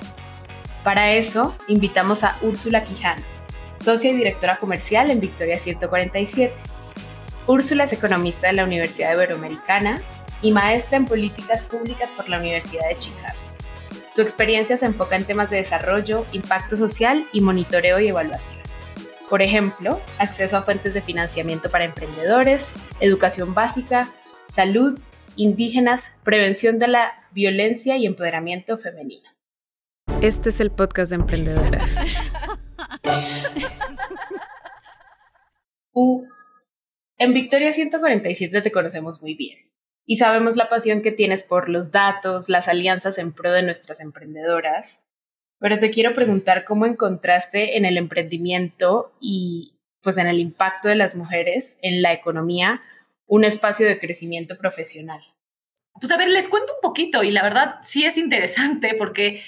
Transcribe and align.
Para 0.83 1.13
eso, 1.13 1.55
invitamos 1.69 2.25
a 2.25 2.37
Úrsula 2.41 2.83
Quijano, 2.83 3.23
socia 3.73 4.11
y 4.11 4.15
directora 4.15 4.57
comercial 4.57 5.09
en 5.11 5.21
Victoria 5.21 5.57
147. 5.57 6.53
Úrsula 7.47 7.85
es 7.85 7.93
economista 7.93 8.47
de 8.47 8.53
la 8.53 8.65
Universidad 8.65 9.13
Iberoamericana 9.13 10.01
y 10.41 10.51
maestra 10.51 10.97
en 10.97 11.05
políticas 11.05 11.63
públicas 11.63 12.11
por 12.11 12.27
la 12.27 12.39
Universidad 12.39 12.89
de 12.89 12.97
Chicago. 12.97 13.39
Su 14.13 14.21
experiencia 14.21 14.77
se 14.77 14.85
enfoca 14.85 15.15
en 15.15 15.23
temas 15.23 15.49
de 15.49 15.57
desarrollo, 15.57 16.25
impacto 16.33 16.75
social 16.75 17.25
y 17.31 17.39
monitoreo 17.39 17.99
y 17.99 18.09
evaluación. 18.09 18.61
Por 19.29 19.41
ejemplo, 19.41 20.01
acceso 20.19 20.57
a 20.57 20.61
fuentes 20.61 20.93
de 20.93 21.01
financiamiento 21.01 21.71
para 21.71 21.85
emprendedores, 21.85 22.71
educación 22.99 23.53
básica, 23.53 24.09
salud, 24.47 24.99
indígenas, 25.37 26.13
prevención 26.23 26.77
de 26.77 26.89
la 26.89 27.13
violencia 27.31 27.95
y 27.97 28.05
empoderamiento 28.05 28.77
femenino. 28.77 29.32
Este 30.23 30.51
es 30.51 30.61
el 30.61 30.71
podcast 30.71 31.09
de 31.09 31.15
emprendedoras. 31.15 31.97
U. 35.91 36.25
En 37.17 37.33
Victoria 37.33 37.73
147 37.73 38.61
te 38.61 38.71
conocemos 38.71 39.21
muy 39.21 39.33
bien 39.33 39.69
y 40.05 40.15
sabemos 40.15 40.55
la 40.55 40.69
pasión 40.69 41.01
que 41.01 41.11
tienes 41.11 41.43
por 41.43 41.67
los 41.69 41.91
datos, 41.91 42.47
las 42.47 42.69
alianzas 42.69 43.17
en 43.17 43.33
pro 43.33 43.51
de 43.51 43.63
nuestras 43.63 43.99
emprendedoras. 43.99 45.05
Pero 45.59 45.77
te 45.79 45.91
quiero 45.91 46.13
preguntar 46.13 46.63
cómo 46.63 46.85
encontraste 46.85 47.77
en 47.77 47.83
el 47.83 47.97
emprendimiento 47.97 49.13
y 49.19 49.77
pues 50.01 50.17
en 50.17 50.27
el 50.27 50.39
impacto 50.39 50.87
de 50.87 50.95
las 50.95 51.15
mujeres 51.15 51.79
en 51.81 52.01
la 52.01 52.13
economía 52.13 52.79
un 53.27 53.43
espacio 53.43 53.85
de 53.85 53.99
crecimiento 53.99 54.57
profesional. 54.57 55.21
Pues 55.99 56.11
a 56.11 56.17
ver, 56.17 56.29
les 56.29 56.47
cuento 56.47 56.73
un 56.73 56.81
poquito 56.81 57.23
y 57.23 57.31
la 57.31 57.43
verdad 57.43 57.75
sí 57.81 58.05
es 58.05 58.17
interesante 58.17 58.95
porque 58.97 59.41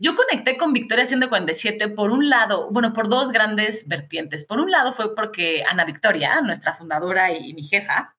yo 0.00 0.14
conecté 0.14 0.56
con 0.56 0.72
Victoria 0.72 1.04
147 1.04 1.88
por 1.88 2.10
un 2.10 2.30
lado, 2.30 2.70
bueno, 2.72 2.94
por 2.94 3.08
dos 3.10 3.30
grandes 3.32 3.86
vertientes. 3.86 4.46
Por 4.46 4.58
un 4.58 4.70
lado 4.70 4.94
fue 4.94 5.14
porque 5.14 5.62
Ana 5.70 5.84
Victoria, 5.84 6.40
nuestra 6.40 6.72
fundadora 6.72 7.32
y, 7.36 7.52
mi 7.52 7.62
jefa, 7.62 8.16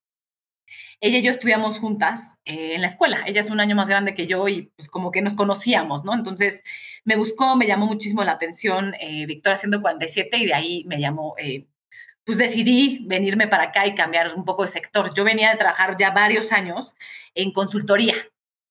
ella 1.00 1.18
y 1.18 1.24
yo 1.24 1.32
estudiamos 1.32 1.80
juntas 1.80 2.38
eh, 2.46 2.76
en 2.76 2.82
la 2.82 2.88
escuela. 2.88 3.24
Ella 3.26 3.42
es 3.42 3.50
un 3.50 3.60
año 3.60 3.76
más 3.76 3.90
grande 3.90 4.14
que 4.14 4.28
yo 4.28 4.48
y 4.48 4.72
pues 4.76 4.90
como 4.90 5.12
que 5.12 5.24
nos 5.24 5.34
conocíamos, 5.34 6.06
¿no? 6.06 6.14
Entonces 6.14 6.64
me 7.04 7.16
buscó, 7.16 7.56
me 7.56 7.66
llamó 7.66 7.88
muchísimo 7.88 8.24
la 8.24 8.34
atención 8.34 8.94
eh, 9.00 9.26
Victoria 9.26 9.58
147 9.58 10.38
y 10.38 10.46
de 10.46 10.54
ahí 10.54 10.86
me 10.88 11.00
llamó, 11.00 11.34
eh, 11.40 11.66
pues 12.24 12.38
decidí 12.38 13.06
venirme 13.08 13.48
para 13.48 13.66
acá 13.66 13.88
y 13.88 13.96
cambiar 13.96 14.36
un 14.36 14.46
poco 14.46 14.62
de 14.62 14.68
sector. 14.68 15.16
Yo 15.16 15.24
venía 15.24 15.50
de 15.50 15.58
trabajar 15.58 15.98
ya 15.98 16.12
varios 16.12 16.52
años 16.52 16.94
en 17.34 17.52
consultoría, 17.52 18.14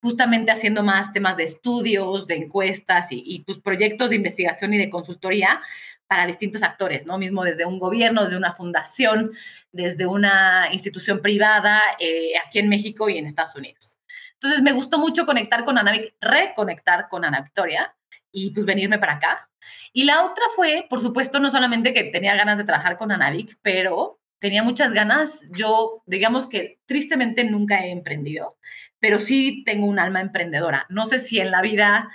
justamente 0.02 0.50
haciendo 0.50 0.82
más 0.82 1.12
temas 1.12 1.36
de 1.36 1.44
estudios, 1.44 2.26
de 2.26 2.36
encuestas 2.36 3.08
y, 3.10 3.42
pues, 3.46 3.58
proyectos 3.58 4.10
de 4.10 4.16
investigación 4.16 4.74
y 4.74 4.78
de 4.78 4.90
consultoría 4.90 5.60
para 6.06 6.26
distintos 6.26 6.62
actores, 6.64 7.06
¿no? 7.06 7.18
Mismo 7.18 7.44
desde 7.44 7.66
un 7.66 7.78
gobierno, 7.78 8.24
desde 8.24 8.36
una 8.36 8.50
fundación, 8.50 9.30
desde 9.70 10.06
una 10.06 10.68
institución 10.72 11.20
privada 11.22 11.80
eh, 12.00 12.32
aquí 12.44 12.58
en 12.58 12.68
México 12.68 13.08
y 13.08 13.18
en 13.18 13.26
Estados 13.26 13.54
Unidos. 13.54 13.96
Entonces 14.34 14.62
me 14.62 14.72
gustó 14.72 14.98
mucho 14.98 15.24
conectar 15.24 15.64
con 15.64 15.78
Ana, 15.78 15.92
reconectar 16.20 17.08
con 17.08 17.24
Ana 17.24 17.42
Victoria 17.42 17.94
y 18.32 18.50
pues 18.50 18.66
venirme 18.66 18.98
para 18.98 19.14
acá. 19.14 19.50
Y 19.92 20.04
la 20.04 20.24
otra 20.24 20.44
fue, 20.56 20.86
por 20.88 21.00
supuesto, 21.00 21.40
no 21.40 21.50
solamente 21.50 21.92
que 21.92 22.04
tenía 22.04 22.34
ganas 22.34 22.58
de 22.58 22.64
trabajar 22.64 22.96
con 22.96 23.12
Anavic, 23.12 23.58
pero 23.62 24.20
tenía 24.38 24.62
muchas 24.62 24.92
ganas. 24.92 25.52
Yo, 25.56 25.90
digamos 26.06 26.48
que 26.48 26.76
tristemente 26.86 27.44
nunca 27.44 27.84
he 27.84 27.90
emprendido, 27.90 28.56
pero 29.00 29.18
sí 29.18 29.62
tengo 29.64 29.86
un 29.86 29.98
alma 29.98 30.20
emprendedora. 30.20 30.86
No 30.90 31.06
sé 31.06 31.18
si 31.18 31.40
en 31.40 31.50
la 31.50 31.62
vida 31.62 32.10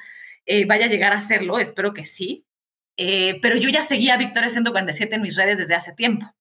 eh, 0.46 0.66
vaya 0.66 0.85
a 0.85 0.90
llegar 0.90 1.13
a 1.13 1.22
serlo, 1.22 1.59
espero 1.59 1.94
que 1.94 2.06
sí, 2.06 2.46
eh, 2.97 3.40
pero 3.41 3.57
yo 3.57 3.69
ya 3.69 3.84
seguía 3.84 4.18
Victoria 4.18 4.50
147 4.50 5.16
en 5.16 5.22
mis 5.22 5.35
redes 5.35 5.57
desde 5.57 5.75
hace 5.75 5.94
tiempo. 5.94 6.34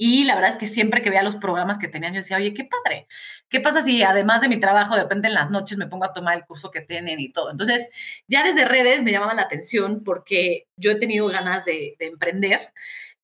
Y 0.00 0.24
la 0.24 0.36
verdad 0.36 0.52
es 0.52 0.56
que 0.56 0.68
siempre 0.68 1.02
que 1.02 1.10
veía 1.10 1.24
los 1.24 1.34
programas 1.36 1.76
que 1.78 1.88
tenían, 1.88 2.12
yo 2.12 2.18
decía, 2.20 2.36
oye, 2.36 2.54
qué 2.54 2.64
padre. 2.64 3.08
¿Qué 3.48 3.58
pasa 3.58 3.82
si 3.82 4.02
además 4.04 4.40
de 4.40 4.48
mi 4.48 4.60
trabajo, 4.60 4.94
de 4.94 5.02
repente 5.02 5.26
en 5.26 5.34
las 5.34 5.50
noches 5.50 5.76
me 5.76 5.88
pongo 5.88 6.04
a 6.04 6.12
tomar 6.12 6.36
el 6.38 6.44
curso 6.46 6.70
que 6.70 6.80
tienen 6.80 7.18
y 7.18 7.32
todo? 7.32 7.50
Entonces, 7.50 7.88
ya 8.28 8.44
desde 8.44 8.64
redes 8.64 9.02
me 9.02 9.10
llamaba 9.10 9.34
la 9.34 9.42
atención 9.42 10.04
porque 10.04 10.68
yo 10.76 10.92
he 10.92 10.94
tenido 11.00 11.26
ganas 11.26 11.64
de, 11.64 11.96
emprender. 11.98 12.72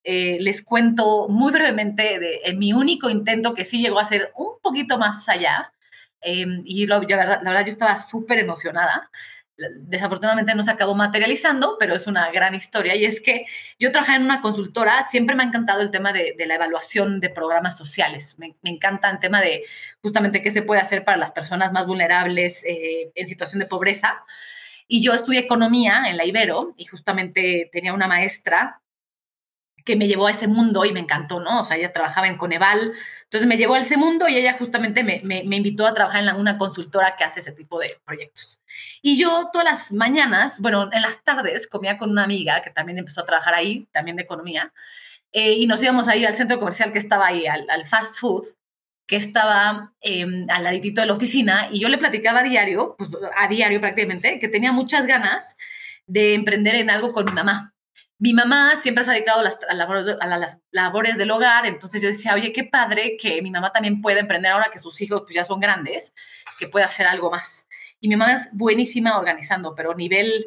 Eh, 0.02 0.38
les 0.40 0.64
cuento 0.64 1.28
muy 1.28 1.52
brevemente 1.52 2.18
de, 2.18 2.54
mi 2.56 2.72
único 2.72 3.08
intento 3.08 3.54
que 3.54 3.64
sí 3.64 3.80
llegó 3.80 4.00
a 4.00 4.04
ser 4.04 4.32
un 4.36 4.58
poquito 4.60 4.98
más 4.98 5.28
allá. 5.28 5.72
Em, 6.24 6.62
y 6.64 6.86
lo, 6.86 7.00
la 7.02 7.38
verdad 7.44 7.64
yo 7.64 7.70
estaba 7.70 7.96
súper 7.96 8.38
emocionada. 8.38 9.10
Desafortunadamente 9.56 10.54
no 10.56 10.64
se 10.64 10.72
acabó 10.72 10.96
materializando, 10.96 11.76
pero 11.78 11.94
es 11.94 12.08
una 12.08 12.30
gran 12.32 12.54
historia. 12.54 12.96
Y 12.96 13.04
es 13.04 13.20
que 13.20 13.46
yo 13.78 13.92
trabajé 13.92 14.16
en 14.16 14.22
una 14.22 14.40
consultora, 14.40 15.04
siempre 15.04 15.36
me 15.36 15.44
ha 15.44 15.46
encantado 15.46 15.80
el 15.80 15.90
tema 15.92 16.12
de, 16.12 16.34
la 16.46 16.56
evaluación 16.56 17.20
de 17.20 17.30
programas 17.30 17.76
sociales. 17.76 18.36
Me, 18.38 18.54
encanta 18.64 19.10
el 19.10 19.20
tema 19.20 19.40
de 19.40 19.64
justamente 20.02 20.42
qué 20.42 20.50
se 20.50 20.62
puede 20.62 20.80
hacer 20.80 21.04
para 21.04 21.18
las 21.18 21.32
personas 21.32 21.72
más 21.72 21.86
vulnerables 21.86 22.64
eh, 22.64 23.12
en 23.14 23.26
situación 23.28 23.60
de 23.60 23.66
pobreza. 23.66 24.24
Y 24.88 25.02
yo 25.02 25.12
estudié 25.12 25.40
economía 25.40 26.04
en 26.08 26.16
la 26.16 26.24
Ibero 26.24 26.74
y 26.76 26.86
justamente 26.86 27.68
tenía 27.72 27.92
una 27.94 28.08
maestra 28.08 28.80
que 29.84 29.96
me 29.96 30.08
llevó 30.08 30.26
a 30.26 30.30
ese 30.30 30.48
mundo 30.48 30.84
y 30.84 30.92
me 30.92 31.00
encantó, 31.00 31.40
¿no? 31.40 31.60
O 31.60 31.64
sea, 31.64 31.76
ella 31.76 31.92
trabajaba 31.92 32.26
en 32.26 32.38
Coneval, 32.38 32.94
entonces 33.34 33.48
me 33.48 33.56
llevó 33.56 33.74
a 33.74 33.80
ese 33.80 33.96
mundo 33.96 34.28
y 34.28 34.36
ella 34.36 34.54
justamente 34.56 35.02
me, 35.02 35.20
me, 35.24 35.56
invitó 35.56 35.88
a 35.88 35.92
trabajar 35.92 36.22
en 36.22 36.36
una 36.36 36.56
consultora 36.56 37.16
que 37.18 37.24
hace 37.24 37.40
ese 37.40 37.50
tipo 37.50 37.80
de 37.80 37.98
proyectos. 38.04 38.60
Y 39.02 39.18
yo 39.18 39.50
todas 39.52 39.64
las 39.64 39.90
mañanas, 39.90 40.60
bueno, 40.60 40.88
en 40.92 41.02
las 41.02 41.24
tardes 41.24 41.66
comía 41.66 41.96
con 41.96 42.10
una 42.10 42.22
amiga 42.22 42.62
que 42.62 42.70
también 42.70 42.96
empezó 42.96 43.22
a 43.22 43.24
trabajar 43.24 43.54
ahí, 43.54 43.88
también 43.90 44.16
de 44.16 44.22
economía, 44.22 44.72
eh, 45.32 45.54
y 45.54 45.66
nos 45.66 45.82
íbamos 45.82 46.06
ahí 46.06 46.24
al 46.24 46.36
centro 46.36 46.60
comercial 46.60 46.92
que 46.92 47.00
estaba 47.00 47.26
ahí, 47.26 47.44
al, 47.44 47.84
fast 47.86 48.20
food, 48.20 48.44
que 49.04 49.16
estaba 49.16 49.92
eh, 50.00 50.24
al 50.48 50.62
laditito 50.62 51.00
de 51.00 51.08
la 51.08 51.14
oficina, 51.14 51.70
y 51.72 51.80
yo 51.80 51.88
le 51.88 51.98
platicaba 51.98 52.38
a 52.38 52.44
diario, 52.44 52.94
pues 52.96 53.10
a 53.36 53.48
diario 53.48 53.80
prácticamente, 53.80 54.38
que 54.38 54.46
tenía 54.46 54.70
muchas 54.70 55.06
ganas 55.06 55.56
de 56.06 56.34
emprender 56.34 56.76
en 56.76 56.88
algo 56.88 57.10
con 57.10 57.24
mi 57.24 57.32
mamá 57.32 57.73
mi 58.24 58.32
mamá 58.32 58.74
siempre 58.76 59.04
se 59.04 59.10
ha 59.10 59.12
dedicado 59.12 59.40
a 59.40 59.42
las, 59.42 60.58
labores, 60.72 61.18
del 61.18 61.30
hogar, 61.30 61.66
entonces 61.66 62.00
yo 62.00 62.08
decía, 62.08 62.32
oye, 62.32 62.54
qué 62.54 62.64
padre 62.64 63.18
que 63.20 63.42
mi 63.42 63.50
mamá 63.50 63.70
también 63.70 64.00
pueda 64.00 64.18
emprender 64.18 64.50
ahora 64.50 64.70
que 64.72 64.78
sus 64.78 64.98
hijos 65.02 65.24
pues, 65.24 65.34
ya 65.34 65.44
son 65.44 65.60
grandes, 65.60 66.14
que 66.58 66.66
pueda 66.66 66.86
hacer 66.86 67.06
algo 67.06 67.30
más. 67.30 67.66
Y 68.00 68.08
mi 68.08 68.16
mamá 68.16 68.32
es 68.32 68.48
buenísima 68.52 69.18
organizando, 69.18 69.74
pero 69.74 69.94
nivel 69.94 70.46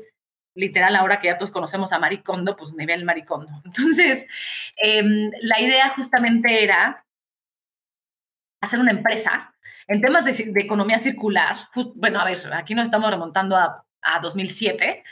literal, 0.56 0.96
ahora 0.96 1.20
que 1.20 1.28
ya 1.28 1.38
todos 1.38 1.52
conocemos 1.52 1.94
a 1.94 2.00
Maricondo, 2.00 2.56
pues 2.56 2.74
nivel 2.74 3.06
Maricondo. 3.06 3.54
Entonces, 3.66 4.26
em, 4.78 5.30
la 5.42 5.62
idea 5.62 5.88
justamente 5.90 6.64
era 6.64 7.06
hacer 8.60 8.80
una 8.80 8.90
empresa 8.90 9.54
en 9.88 10.02
temas 10.02 10.26
de, 10.26 10.32
economía 10.62 10.98
circular. 10.98 11.56
bueno, 11.94 12.20
a 12.22 12.26
ver, 12.26 12.40
aquí 12.56 12.74
nos 12.74 12.86
estamos 12.86 13.12
remontando 13.12 13.56
a, 13.56 13.86
a 14.02 14.20
2007 14.20 15.04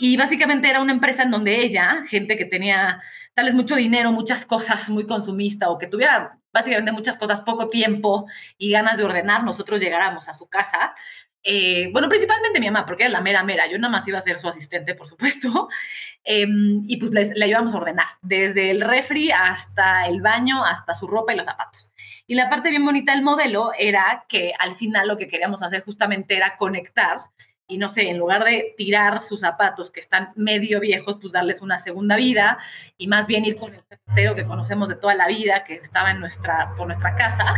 y 0.00 0.16
básicamente 0.16 0.70
era 0.70 0.80
una 0.80 0.92
empresa 0.92 1.22
en 1.22 1.30
donde 1.30 1.62
ella, 1.62 2.02
gente 2.08 2.38
que 2.38 2.46
tenía 2.46 3.02
tal 3.34 3.44
vez 3.44 3.54
mucho 3.54 3.76
dinero, 3.76 4.12
muchas 4.12 4.46
cosas, 4.46 4.88
muy 4.88 5.06
consumista 5.06 5.68
o 5.68 5.76
que 5.76 5.86
tuviera 5.86 6.38
básicamente 6.52 6.90
muchas 6.90 7.18
cosas, 7.18 7.42
poco 7.42 7.68
tiempo 7.68 8.26
y 8.56 8.70
ganas 8.72 8.96
de 8.96 9.04
ordenar, 9.04 9.44
nosotros 9.44 9.78
llegáramos 9.78 10.28
a 10.28 10.34
su 10.34 10.48
casa, 10.48 10.94
eh, 11.42 11.90
bueno, 11.92 12.08
principalmente 12.08 12.60
mi 12.60 12.66
mamá, 12.66 12.84
porque 12.86 13.04
era 13.04 13.12
la 13.12 13.20
mera 13.20 13.42
mera, 13.44 13.66
yo 13.66 13.78
nada 13.78 13.92
más 13.92 14.08
iba 14.08 14.18
a 14.18 14.22
ser 14.22 14.38
su 14.38 14.48
asistente, 14.48 14.94
por 14.94 15.06
supuesto, 15.06 15.68
em, 16.24 16.82
y 16.86 16.96
pues 16.96 17.12
le 17.12 17.44
ayudamos 17.44 17.74
a 17.74 17.78
ordenar, 17.78 18.06
desde 18.22 18.70
el 18.70 18.80
refri 18.80 19.30
hasta 19.30 20.06
el 20.06 20.22
baño, 20.22 20.64
hasta 20.64 20.94
su 20.94 21.06
ropa 21.06 21.34
y 21.34 21.36
los 21.36 21.46
zapatos. 21.46 21.92
Y 22.26 22.34
la 22.34 22.48
parte 22.48 22.70
bien 22.70 22.84
bonita 22.84 23.12
del 23.12 23.22
modelo 23.22 23.70
era 23.78 24.24
que 24.28 24.52
al 24.58 24.76
final 24.76 25.08
lo 25.08 25.16
que 25.16 25.28
queríamos 25.28 25.62
hacer 25.62 25.82
justamente 25.82 26.36
era 26.36 26.56
conectar 26.56 27.18
y 27.70 27.78
no 27.78 27.88
sé, 27.88 28.10
en 28.10 28.18
lugar 28.18 28.44
de 28.44 28.74
tirar 28.76 29.22
sus 29.22 29.40
zapatos 29.40 29.90
que 29.90 30.00
están 30.00 30.32
medio 30.34 30.80
viejos, 30.80 31.18
pues 31.20 31.32
darles 31.32 31.62
una 31.62 31.78
segunda 31.78 32.16
vida 32.16 32.58
y 32.98 33.06
más 33.06 33.28
bien 33.28 33.44
ir 33.44 33.56
con 33.56 33.72
el 33.72 33.80
zapatero 33.82 34.34
que 34.34 34.44
conocemos 34.44 34.88
de 34.88 34.96
toda 34.96 35.14
la 35.14 35.28
vida, 35.28 35.62
que 35.62 35.74
estaba 35.74 36.10
en 36.10 36.18
nuestra, 36.18 36.74
por 36.76 36.86
nuestra 36.86 37.14
casa. 37.14 37.54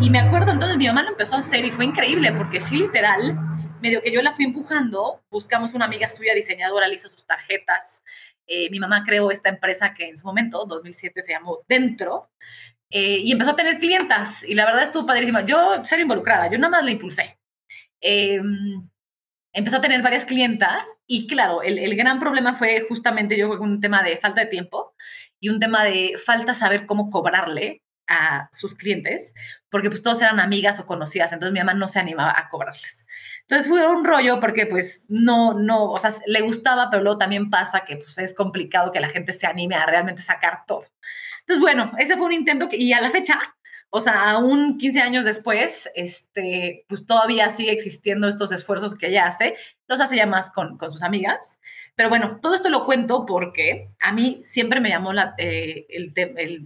Y 0.00 0.08
me 0.08 0.18
acuerdo 0.18 0.52
entonces 0.52 0.78
mi 0.78 0.86
mamá 0.86 1.02
lo 1.02 1.10
empezó 1.10 1.34
a 1.34 1.38
hacer 1.38 1.64
y 1.64 1.70
fue 1.70 1.84
increíble 1.84 2.32
porque 2.32 2.60
sí, 2.60 2.76
literal, 2.76 3.38
medio 3.82 4.00
que 4.00 4.10
yo 4.10 4.22
la 4.22 4.32
fui 4.32 4.46
empujando, 4.46 5.22
buscamos 5.30 5.74
una 5.74 5.84
amiga 5.84 6.08
suya 6.08 6.34
diseñadora, 6.34 6.88
le 6.88 6.94
hizo 6.94 7.10
sus 7.10 7.26
tarjetas. 7.26 8.02
Eh, 8.46 8.70
mi 8.70 8.80
mamá 8.80 9.04
creó 9.04 9.30
esta 9.30 9.50
empresa 9.50 9.92
que 9.92 10.08
en 10.08 10.16
su 10.16 10.26
momento, 10.26 10.64
2007, 10.64 11.20
se 11.20 11.32
llamó 11.32 11.60
Dentro. 11.68 12.30
Eh, 12.90 13.18
y 13.18 13.32
empezó 13.32 13.50
a 13.50 13.56
tener 13.56 13.78
clientas 13.78 14.44
y 14.44 14.54
la 14.54 14.64
verdad 14.64 14.84
estuvo 14.84 15.04
padrísima. 15.04 15.44
Yo, 15.44 15.84
ser 15.84 16.00
involucrada, 16.00 16.48
yo 16.48 16.58
nada 16.58 16.70
más 16.70 16.84
la 16.84 16.92
impulsé. 16.92 17.38
Eh, 18.00 18.40
empezó 19.54 19.78
a 19.78 19.80
tener 19.80 20.02
varias 20.02 20.26
clientas 20.26 20.86
y 21.06 21.26
claro, 21.26 21.62
el, 21.62 21.78
el 21.78 21.96
gran 21.96 22.18
problema 22.18 22.54
fue 22.54 22.84
justamente 22.86 23.38
yo 23.38 23.48
con 23.56 23.70
un 23.70 23.80
tema 23.80 24.02
de 24.02 24.18
falta 24.18 24.42
de 24.42 24.48
tiempo 24.48 24.94
y 25.40 25.48
un 25.48 25.60
tema 25.60 25.84
de 25.84 26.14
falta 26.22 26.54
saber 26.54 26.84
cómo 26.84 27.08
cobrarle 27.08 27.82
a 28.06 28.48
sus 28.52 28.74
clientes, 28.74 29.32
porque 29.70 29.88
pues 29.88 30.02
todos 30.02 30.20
eran 30.20 30.40
amigas 30.40 30.78
o 30.80 30.86
conocidas, 30.86 31.32
entonces 31.32 31.52
mi 31.52 31.60
mamá 31.60 31.72
no 31.74 31.88
se 31.88 31.98
animaba 31.98 32.34
a 32.36 32.48
cobrarles. 32.48 33.04
Entonces 33.42 33.68
fue 33.68 33.86
un 33.86 34.04
rollo 34.04 34.40
porque 34.40 34.66
pues 34.66 35.04
no, 35.08 35.54
no, 35.54 35.90
o 35.90 35.98
sea, 35.98 36.10
le 36.26 36.40
gustaba, 36.42 36.90
pero 36.90 37.02
luego 37.02 37.18
también 37.18 37.50
pasa 37.50 37.84
que 37.84 37.96
pues 37.96 38.18
es 38.18 38.34
complicado 38.34 38.92
que 38.92 39.00
la 39.00 39.08
gente 39.08 39.32
se 39.32 39.46
anime 39.46 39.76
a 39.76 39.86
realmente 39.86 40.22
sacar 40.22 40.64
todo. 40.66 40.84
Entonces 41.40 41.60
bueno, 41.60 41.92
ese 41.98 42.16
fue 42.16 42.26
un 42.26 42.32
intento 42.32 42.68
que, 42.68 42.76
y 42.76 42.92
a 42.92 43.00
la 43.00 43.10
fecha 43.10 43.38
o 43.96 44.00
sea, 44.00 44.30
aún 44.30 44.76
15 44.76 45.00
años 45.00 45.24
después, 45.24 45.88
este, 45.94 46.84
pues 46.88 47.06
todavía 47.06 47.48
sigue 47.50 47.70
existiendo 47.70 48.26
estos 48.26 48.50
esfuerzos 48.50 48.96
que 48.96 49.06
ella 49.06 49.24
hace, 49.28 49.54
los 49.86 50.00
hace 50.00 50.16
ya 50.16 50.26
más 50.26 50.50
con, 50.50 50.76
con 50.78 50.90
sus 50.90 51.04
amigas. 51.04 51.60
Pero 51.94 52.08
bueno, 52.08 52.40
todo 52.42 52.56
esto 52.56 52.70
lo 52.70 52.84
cuento 52.84 53.24
porque 53.24 53.90
a 54.00 54.12
mí 54.12 54.40
siempre 54.42 54.80
me 54.80 54.88
llamó 54.88 55.12
la, 55.12 55.36
eh, 55.38 55.86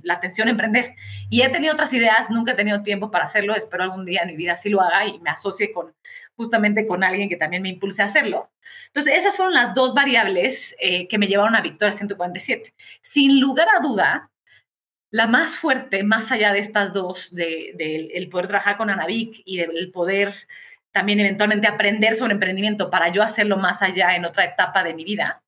la 0.04 0.14
atención 0.14 0.48
emprender. 0.48 0.94
Y 1.28 1.42
he 1.42 1.50
tenido 1.50 1.74
otras 1.74 1.92
ideas, 1.92 2.30
nunca 2.30 2.52
he 2.52 2.54
tenido 2.54 2.82
tiempo 2.82 3.10
para 3.10 3.26
hacerlo, 3.26 3.54
espero 3.54 3.82
algún 3.82 4.06
día 4.06 4.22
en 4.22 4.28
mi 4.28 4.36
vida 4.36 4.56
sí 4.56 4.70
lo 4.70 4.80
haga 4.80 5.06
y 5.06 5.20
me 5.20 5.28
asocie 5.28 5.70
con 5.70 5.94
justamente 6.34 6.86
con 6.86 7.04
alguien 7.04 7.28
que 7.28 7.36
también 7.36 7.62
me 7.62 7.68
impulse 7.68 8.00
a 8.00 8.06
hacerlo. 8.06 8.50
Entonces, 8.86 9.18
esas 9.18 9.36
fueron 9.36 9.52
las 9.52 9.74
dos 9.74 9.92
variables 9.92 10.74
eh, 10.80 11.06
que 11.08 11.18
me 11.18 11.26
llevaron 11.26 11.54
a 11.56 11.60
Victoria 11.60 11.92
147. 11.92 12.74
Sin 13.02 13.38
lugar 13.38 13.66
a 13.68 13.86
duda, 13.86 14.30
la 15.10 15.26
más 15.26 15.56
fuerte, 15.56 16.02
más 16.02 16.32
allá 16.32 16.52
de 16.52 16.58
estas 16.58 16.92
dos, 16.92 17.34
de, 17.34 18.10
el 18.14 18.28
poder 18.28 18.48
trabajar 18.48 18.76
con 18.76 18.90
Anavic 18.90 19.42
y 19.44 19.58
del 19.58 19.90
poder 19.90 20.32
también 20.92 21.20
eventualmente 21.20 21.66
aprender 21.66 22.14
sobre 22.14 22.32
emprendimiento 22.32 22.90
para 22.90 23.08
yo 23.08 23.22
hacerlo 23.22 23.56
más 23.56 23.82
allá 23.82 24.16
en 24.16 24.24
otra 24.24 24.44
etapa 24.44 24.82
de 24.82 24.94
mi 24.94 25.04
vida, 25.04 25.42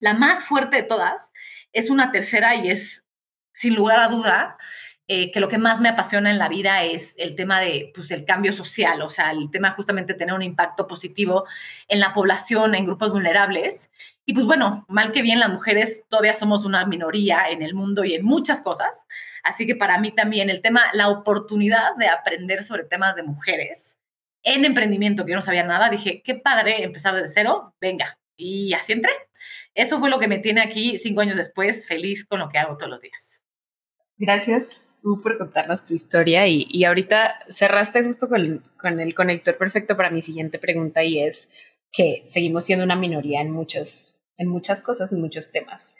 la 0.00 0.14
más 0.14 0.44
fuerte 0.44 0.76
de 0.76 0.82
todas 0.82 1.30
es 1.72 1.90
una 1.90 2.12
tercera 2.12 2.54
y 2.56 2.70
es, 2.70 3.06
sin 3.52 3.74
lugar 3.74 4.00
a 4.00 4.08
duda, 4.08 4.58
eh, 5.06 5.30
que 5.32 5.40
lo 5.40 5.48
que 5.48 5.58
más 5.58 5.80
me 5.80 5.88
apasiona 5.88 6.30
en 6.30 6.38
la 6.38 6.48
vida 6.48 6.82
es 6.82 7.14
el 7.18 7.34
tema 7.34 7.60
de, 7.60 7.90
pues, 7.94 8.10
el 8.10 8.24
cambio 8.24 8.52
social, 8.52 9.02
o 9.02 9.10
sea, 9.10 9.30
el 9.30 9.50
tema 9.50 9.70
justamente 9.70 10.14
de 10.14 10.18
tener 10.18 10.34
un 10.34 10.42
impacto 10.42 10.86
positivo 10.86 11.46
en 11.88 12.00
la 12.00 12.12
población, 12.12 12.74
en 12.74 12.86
grupos 12.86 13.12
vulnerables. 13.12 13.90
Y 14.26 14.32
pues 14.32 14.46
bueno, 14.46 14.86
mal 14.88 15.12
que 15.12 15.22
bien 15.22 15.38
las 15.38 15.50
mujeres 15.50 16.06
todavía 16.08 16.34
somos 16.34 16.64
una 16.64 16.86
minoría 16.86 17.48
en 17.50 17.62
el 17.62 17.74
mundo 17.74 18.04
y 18.04 18.14
en 18.14 18.24
muchas 18.24 18.62
cosas. 18.62 19.06
Así 19.42 19.66
que 19.66 19.76
para 19.76 19.98
mí 19.98 20.12
también 20.12 20.48
el 20.48 20.62
tema, 20.62 20.82
la 20.94 21.10
oportunidad 21.10 21.94
de 21.98 22.08
aprender 22.08 22.62
sobre 22.62 22.84
temas 22.84 23.16
de 23.16 23.22
mujeres 23.22 23.98
en 24.42 24.64
emprendimiento, 24.64 25.24
que 25.24 25.32
yo 25.32 25.36
no 25.36 25.42
sabía 25.42 25.64
nada, 25.64 25.88
dije, 25.88 26.22
qué 26.22 26.34
padre 26.34 26.84
empezar 26.84 27.14
desde 27.14 27.28
cero, 27.28 27.74
venga. 27.80 28.18
Y 28.36 28.74
así 28.74 28.92
entré. 28.92 29.12
Eso 29.74 29.98
fue 29.98 30.10
lo 30.10 30.18
que 30.18 30.28
me 30.28 30.38
tiene 30.38 30.60
aquí 30.60 30.98
cinco 30.98 31.20
años 31.20 31.36
después, 31.36 31.86
feliz 31.86 32.24
con 32.24 32.40
lo 32.40 32.48
que 32.48 32.58
hago 32.58 32.76
todos 32.76 32.90
los 32.90 33.00
días. 33.00 33.42
Gracias, 34.16 34.98
U, 35.02 35.20
por 35.20 35.38
contarnos 35.38 35.84
tu 35.84 35.94
historia. 35.94 36.46
Y, 36.46 36.66
y 36.70 36.84
ahorita 36.84 37.40
cerraste 37.48 38.04
justo 38.04 38.28
con, 38.28 38.62
con, 38.78 39.00
el 39.00 39.14
conector 39.14 39.56
perfecto 39.56 39.96
para 39.96 40.10
mi 40.10 40.22
siguiente 40.22 40.58
pregunta 40.58 41.02
y 41.02 41.20
es 41.20 41.50
que 41.90 42.22
seguimos 42.26 42.64
siendo 42.64 42.84
una 42.84 42.96
minoría 42.96 43.40
en, 43.40 43.50
muchos, 43.50 44.13
en 44.36 44.48
muchas 44.48 44.82
cosas, 44.82 45.12
en 45.12 45.20
muchos 45.20 45.50
temas. 45.52 45.94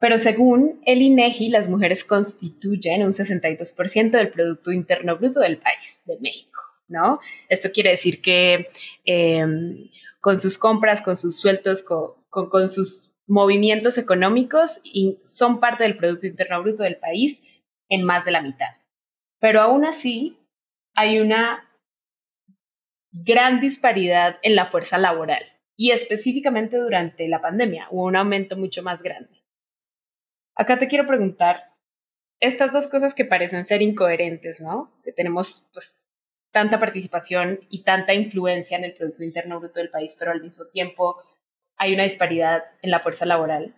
Pero 0.00 0.16
según 0.16 0.80
el 0.86 1.02
INEGI, 1.02 1.48
las 1.48 1.68
mujeres 1.68 2.04
constituyen 2.04 3.02
un 3.02 3.10
62% 3.10 4.10
del 4.10 4.30
Producto 4.30 4.70
Interno 4.70 5.16
Bruto 5.16 5.40
del 5.40 5.58
país, 5.58 6.02
de 6.06 6.18
México, 6.20 6.60
¿no? 6.86 7.18
Esto 7.48 7.70
quiere 7.72 7.90
decir 7.90 8.22
que 8.22 8.68
eh, 9.04 9.44
con 10.20 10.40
sus 10.40 10.56
compras, 10.56 11.02
con 11.02 11.16
sus 11.16 11.38
sueltos, 11.38 11.82
con, 11.82 12.68
sus 12.68 13.12
movimientos 13.26 13.98
económicos 13.98 14.80
son 15.24 15.58
parte 15.58 15.82
del 15.82 15.96
Producto 15.96 16.28
Interno 16.28 16.62
Bruto 16.62 16.84
del 16.84 16.96
país 16.96 17.42
en 17.88 18.04
más 18.04 18.24
de 18.24 18.30
la 18.30 18.42
mitad. 18.42 18.70
Pero 19.40 19.60
aún 19.60 19.84
así 19.84 20.38
hay 20.94 21.18
una 21.18 21.64
gran 23.10 23.60
disparidad 23.60 24.38
en 24.42 24.54
la 24.54 24.66
fuerza 24.66 24.96
laboral 24.96 25.57
y 25.78 25.92
específicamente 25.92 26.76
durante 26.76 27.28
la 27.28 27.40
pandemia 27.40 27.86
hubo 27.90 28.06
un 28.06 28.16
aumento 28.16 28.56
mucho 28.56 28.82
más 28.82 29.02
grande. 29.02 29.44
Acá 30.56 30.76
te 30.76 30.88
quiero 30.88 31.06
preguntar, 31.06 31.62
estas 32.40 32.72
dos 32.72 32.88
cosas 32.88 33.14
que 33.14 33.24
parecen 33.24 33.64
ser 33.64 33.80
incoherentes, 33.80 34.60
¿no? 34.60 34.92
Que 35.04 35.12
tenemos 35.12 35.68
pues 35.72 36.00
tanta 36.50 36.80
participación 36.80 37.60
y 37.70 37.84
tanta 37.84 38.12
influencia 38.12 38.76
en 38.76 38.84
el 38.84 38.94
Producto 38.94 39.22
Interno 39.22 39.60
Bruto 39.60 39.78
del 39.78 39.90
país, 39.90 40.16
pero 40.18 40.32
al 40.32 40.42
mismo 40.42 40.66
tiempo 40.66 41.22
hay 41.76 41.94
una 41.94 42.02
disparidad 42.02 42.64
en 42.82 42.90
la 42.90 42.98
fuerza 42.98 43.24
laboral. 43.24 43.76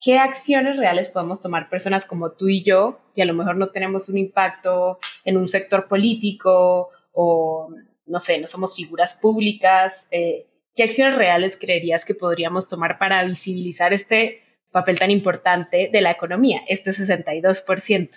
¿Qué 0.00 0.18
acciones 0.18 0.78
reales 0.78 1.10
podemos 1.10 1.42
tomar 1.42 1.68
personas 1.68 2.06
como 2.06 2.32
tú 2.32 2.48
y 2.48 2.62
yo, 2.62 3.00
que 3.14 3.22
a 3.22 3.26
lo 3.26 3.34
mejor 3.34 3.56
no 3.56 3.68
tenemos 3.68 4.08
un 4.08 4.16
impacto 4.16 4.98
en 5.24 5.36
un 5.36 5.46
sector 5.46 5.88
político 5.88 6.88
o, 7.12 7.68
no 8.06 8.20
sé, 8.20 8.40
no 8.40 8.46
somos 8.46 8.74
figuras 8.76 9.18
públicas? 9.20 10.08
Eh, 10.10 10.46
¿Qué 10.78 10.84
acciones 10.84 11.16
reales 11.16 11.58
creerías 11.60 12.04
que 12.04 12.14
podríamos 12.14 12.68
tomar 12.68 12.98
para 12.98 13.24
visibilizar 13.24 13.92
este 13.92 14.44
papel 14.70 14.96
tan 14.96 15.10
importante 15.10 15.90
de 15.92 16.00
la 16.00 16.12
economía, 16.12 16.62
este 16.68 16.92
62%? 16.92 18.10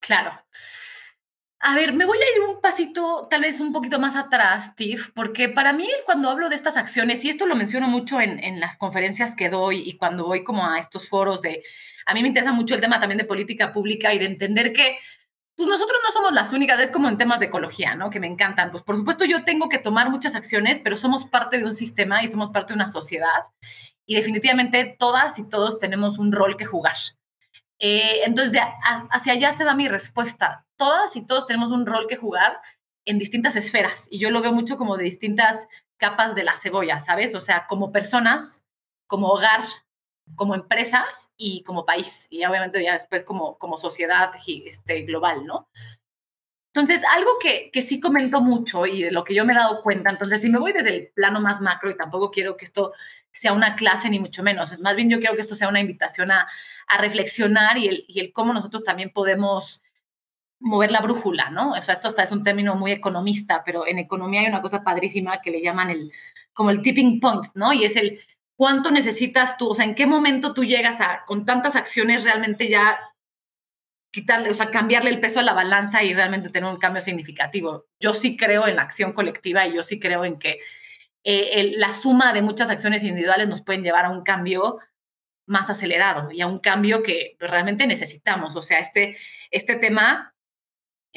Claro. 0.00 0.30
A 1.60 1.74
ver, 1.74 1.92
me 1.92 2.06
voy 2.06 2.16
a 2.16 2.34
ir 2.34 2.42
un 2.48 2.62
pasito, 2.62 3.28
tal 3.30 3.42
vez 3.42 3.60
un 3.60 3.72
poquito 3.72 3.98
más 3.98 4.16
atrás, 4.16 4.76
Tiff, 4.76 5.10
porque 5.14 5.50
para 5.50 5.74
mí 5.74 5.86
cuando 6.06 6.30
hablo 6.30 6.48
de 6.48 6.54
estas 6.54 6.78
acciones, 6.78 7.22
y 7.26 7.28
esto 7.28 7.44
lo 7.44 7.54
menciono 7.54 7.86
mucho 7.86 8.18
en, 8.18 8.60
las 8.60 8.78
conferencias 8.78 9.34
que 9.34 9.50
doy 9.50 9.82
y 9.86 9.98
cuando 9.98 10.24
voy 10.24 10.44
como 10.44 10.66
a 10.66 10.78
estos 10.78 11.06
foros 11.06 11.42
de, 11.42 11.62
a 12.06 12.14
mí 12.14 12.22
me 12.22 12.28
interesa 12.28 12.52
mucho 12.52 12.76
el 12.76 12.80
tema 12.80 12.98
también 12.98 13.18
de 13.18 13.24
política 13.24 13.72
pública 13.72 14.14
y 14.14 14.18
de 14.18 14.24
entender 14.24 14.72
que 14.72 14.96
pues 15.58 15.68
nosotros 15.68 15.98
no 16.04 16.12
somos 16.12 16.32
las 16.32 16.52
únicas, 16.52 16.78
es 16.78 16.92
como 16.92 17.08
en 17.08 17.18
temas 17.18 17.40
de 17.40 17.46
ecología, 17.46 17.96
¿no? 17.96 18.10
Que 18.10 18.20
me 18.20 18.28
encantan. 18.28 18.70
Pues 18.70 18.84
por 18.84 18.94
supuesto 18.94 19.24
yo 19.24 19.42
tengo 19.42 19.68
que 19.68 19.78
tomar 19.78 20.08
muchas 20.08 20.36
acciones, 20.36 20.78
pero 20.78 20.96
somos 20.96 21.24
parte 21.24 21.58
de 21.58 21.64
un 21.64 21.74
sistema 21.74 22.22
y 22.22 22.28
somos 22.28 22.50
parte 22.50 22.72
de 22.72 22.76
una 22.76 22.86
sociedad 22.86 23.48
y 24.06 24.14
definitivamente 24.14 24.94
todas 24.96 25.36
y 25.40 25.48
todos 25.48 25.80
tenemos 25.80 26.18
un 26.18 26.30
rol 26.30 26.56
que 26.56 26.64
jugar. 26.64 26.94
Eh, 27.80 28.20
entonces, 28.24 28.62
hacia 29.10 29.32
allá 29.32 29.50
se 29.50 29.64
va 29.64 29.74
mi 29.74 29.88
respuesta. 29.88 30.64
Todas 30.76 31.16
y 31.16 31.26
todos 31.26 31.44
tenemos 31.48 31.72
un 31.72 31.86
rol 31.86 32.06
que 32.06 32.14
jugar 32.14 32.60
en 33.04 33.18
distintas 33.18 33.56
esferas 33.56 34.06
y 34.12 34.20
yo 34.20 34.30
lo 34.30 34.40
veo 34.40 34.52
mucho 34.52 34.76
como 34.76 34.96
de 34.96 35.02
distintas 35.02 35.66
capas 35.96 36.36
de 36.36 36.44
la 36.44 36.54
cebolla, 36.54 37.00
¿sabes? 37.00 37.34
O 37.34 37.40
sea, 37.40 37.66
como 37.66 37.90
personas, 37.90 38.62
como 39.08 39.26
hogar, 39.26 39.62
como 40.34 40.54
empresas 40.54 41.30
y 41.36 41.62
como 41.62 41.84
país 41.84 42.26
y 42.30 42.44
obviamente 42.44 42.82
ya 42.82 42.92
después 42.92 43.24
como, 43.24 43.58
como 43.58 43.78
sociedad 43.78 44.30
este, 44.46 45.02
global, 45.02 45.44
¿no? 45.46 45.68
Entonces, 46.74 47.02
algo 47.12 47.30
que, 47.40 47.70
que 47.72 47.82
sí 47.82 47.98
comento 47.98 48.40
mucho 48.40 48.86
y 48.86 49.02
de 49.02 49.10
lo 49.10 49.24
que 49.24 49.34
yo 49.34 49.44
me 49.44 49.52
he 49.52 49.56
dado 49.56 49.82
cuenta, 49.82 50.10
entonces, 50.10 50.40
si 50.42 50.48
me 50.48 50.58
voy 50.58 50.72
desde 50.72 50.94
el 50.94 51.08
plano 51.08 51.40
más 51.40 51.60
macro 51.60 51.90
y 51.90 51.96
tampoco 51.96 52.30
quiero 52.30 52.56
que 52.56 52.64
esto 52.64 52.92
sea 53.32 53.52
una 53.52 53.74
clase 53.74 54.10
ni 54.10 54.20
mucho 54.20 54.42
menos, 54.42 54.70
es 54.70 54.80
más 54.80 54.94
bien 54.94 55.10
yo 55.10 55.18
quiero 55.18 55.34
que 55.34 55.40
esto 55.40 55.56
sea 55.56 55.68
una 55.68 55.80
invitación 55.80 56.30
a, 56.30 56.46
a 56.86 56.98
reflexionar 56.98 57.78
y 57.78 57.88
el, 57.88 58.04
y 58.06 58.20
el 58.20 58.32
cómo 58.32 58.52
nosotros 58.52 58.84
también 58.84 59.10
podemos 59.10 59.82
mover 60.60 60.90
la 60.90 61.00
brújula, 61.00 61.50
¿no? 61.50 61.72
O 61.72 61.82
sea, 61.82 61.94
esto 61.94 62.08
hasta 62.08 62.22
es 62.22 62.32
un 62.32 62.42
término 62.42 62.74
muy 62.74 62.92
economista, 62.92 63.62
pero 63.64 63.86
en 63.86 63.98
economía 63.98 64.40
hay 64.40 64.48
una 64.48 64.62
cosa 64.62 64.82
padrísima 64.82 65.40
que 65.40 65.50
le 65.50 65.62
llaman 65.62 65.90
el, 65.90 66.12
como 66.52 66.70
el 66.70 66.82
tipping 66.82 67.20
point, 67.20 67.46
¿no? 67.54 67.72
Y 67.72 67.84
es 67.84 67.96
el 67.96 68.20
cuánto 68.58 68.90
necesitas 68.90 69.56
tú, 69.56 69.68
o 69.68 69.74
sea, 69.74 69.84
en 69.84 69.94
qué 69.94 70.04
momento 70.04 70.52
tú 70.52 70.64
llegas 70.64 71.00
a, 71.00 71.22
con 71.26 71.44
tantas 71.44 71.76
acciones 71.76 72.24
realmente 72.24 72.68
ya 72.68 72.98
quitarle, 74.10 74.50
o 74.50 74.54
sea, 74.54 74.72
cambiarle 74.72 75.10
el 75.10 75.20
peso 75.20 75.38
a 75.38 75.44
la 75.44 75.54
balanza 75.54 76.02
y 76.02 76.12
realmente 76.12 76.50
tener 76.50 76.68
un 76.68 76.78
cambio 76.78 77.00
significativo. 77.00 77.86
Yo 78.00 78.12
sí 78.12 78.36
creo 78.36 78.66
en 78.66 78.74
la 78.74 78.82
acción 78.82 79.12
colectiva 79.12 79.64
y 79.64 79.76
yo 79.76 79.84
sí 79.84 80.00
creo 80.00 80.24
en 80.24 80.40
que 80.40 80.58
eh, 81.22 81.70
la 81.76 81.92
suma 81.92 82.32
de 82.32 82.42
muchas 82.42 82.68
acciones 82.68 83.04
individuales 83.04 83.48
nos 83.48 83.62
pueden 83.62 83.84
llevar 83.84 84.06
a 84.06 84.10
un 84.10 84.24
cambio 84.24 84.80
más 85.46 85.70
acelerado 85.70 86.32
y 86.32 86.40
a 86.40 86.48
un 86.48 86.58
cambio 86.58 87.04
que 87.04 87.36
realmente 87.38 87.86
necesitamos. 87.86 88.56
O 88.56 88.62
sea, 88.62 88.80
este, 88.80 89.16
este 89.52 89.76
tema 89.76 90.34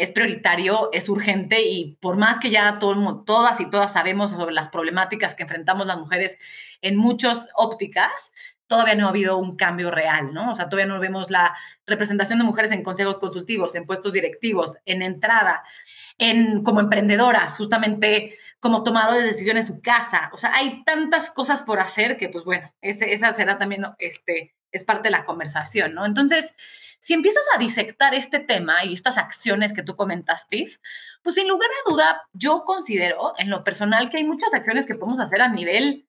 es 0.02 0.12
prioritario, 0.12 0.90
es 0.94 1.10
urgente 1.10 1.62
y 1.62 1.96
por 2.02 2.18
más 2.18 2.40
que 2.40 2.50
ya 2.50 2.80
todo, 2.80 3.24
todas 3.24 3.60
y 3.62 3.70
todas 3.70 3.94
sabemos 3.94 4.32
sobre 4.32 4.52
las 4.52 4.70
problemáticas 4.70 5.36
que 5.36 5.44
enfrentamos 5.44 5.86
las 5.86 6.00
mujeres 6.00 6.40
en 6.82 6.98
muchas 6.98 7.50
ópticas, 7.56 8.32
todavía 8.66 8.96
no 8.96 9.06
ha 9.06 9.10
habido 9.10 9.38
un 9.38 9.56
cambio 9.56 9.92
real, 9.92 10.34
¿no? 10.34 10.52
O 10.52 10.56
sea, 10.56 10.70
todavía 10.70 10.92
no 10.92 11.00
vemos 11.00 11.30
la 11.30 11.56
representación 11.86 12.40
de 12.40 12.46
mujeres 12.46 12.72
en 12.72 12.82
consejos 12.82 13.20
consultivos, 13.20 13.76
en 13.76 13.86
puestos 13.86 14.14
directivos, 14.14 14.78
en 14.86 15.04
entrada, 15.04 15.62
en 16.18 16.64
como 16.64 16.80
emprendedoras, 16.80 17.56
justamente 17.58 18.40
como 18.60 18.84
tomadores 18.84 19.22
de 19.22 19.28
decisiones 19.28 19.70
en 19.70 19.76
su 19.76 19.82
casa. 19.84 20.32
O 20.34 20.38
sea, 20.38 20.56
hay 20.56 20.84
tantas 20.84 21.30
cosas 21.30 21.62
por 21.62 21.80
hacer 21.80 22.18
que, 22.18 22.30
pues 22.30 22.44
bueno, 22.44 22.74
esa 22.82 23.32
será 23.34 23.60
también, 23.60 23.86
este, 24.00 24.56
es 24.72 24.84
parte 24.84 25.10
de 25.10 25.12
la 25.12 25.26
conversación, 25.26 25.94
¿no? 25.94 26.08
Entonces, 26.08 26.56
si 27.02 27.14
empiezas 27.14 27.44
a 27.54 27.58
disectar 27.58 28.14
este 28.14 28.40
tema 28.40 28.86
y 28.86 28.94
estas 28.94 29.18
acciones 29.18 29.74
que 29.74 29.82
tú 29.82 29.96
comentas, 29.96 30.42
Steve, 30.42 30.72
pues 31.24 31.36
sin 31.36 31.48
lugar 31.48 31.68
a 31.70 31.90
duda, 31.90 32.22
yo 32.32 32.64
considero 32.64 33.34
en 33.40 33.50
lo 33.50 33.64
personal 33.64 34.10
que 34.10 34.18
hay 34.18 34.24
muchas 34.24 34.54
acciones 34.54 34.86
que 34.86 34.94
podemos 34.94 35.20
hacer 35.20 35.42
a 35.42 35.50
nivel 35.50 36.08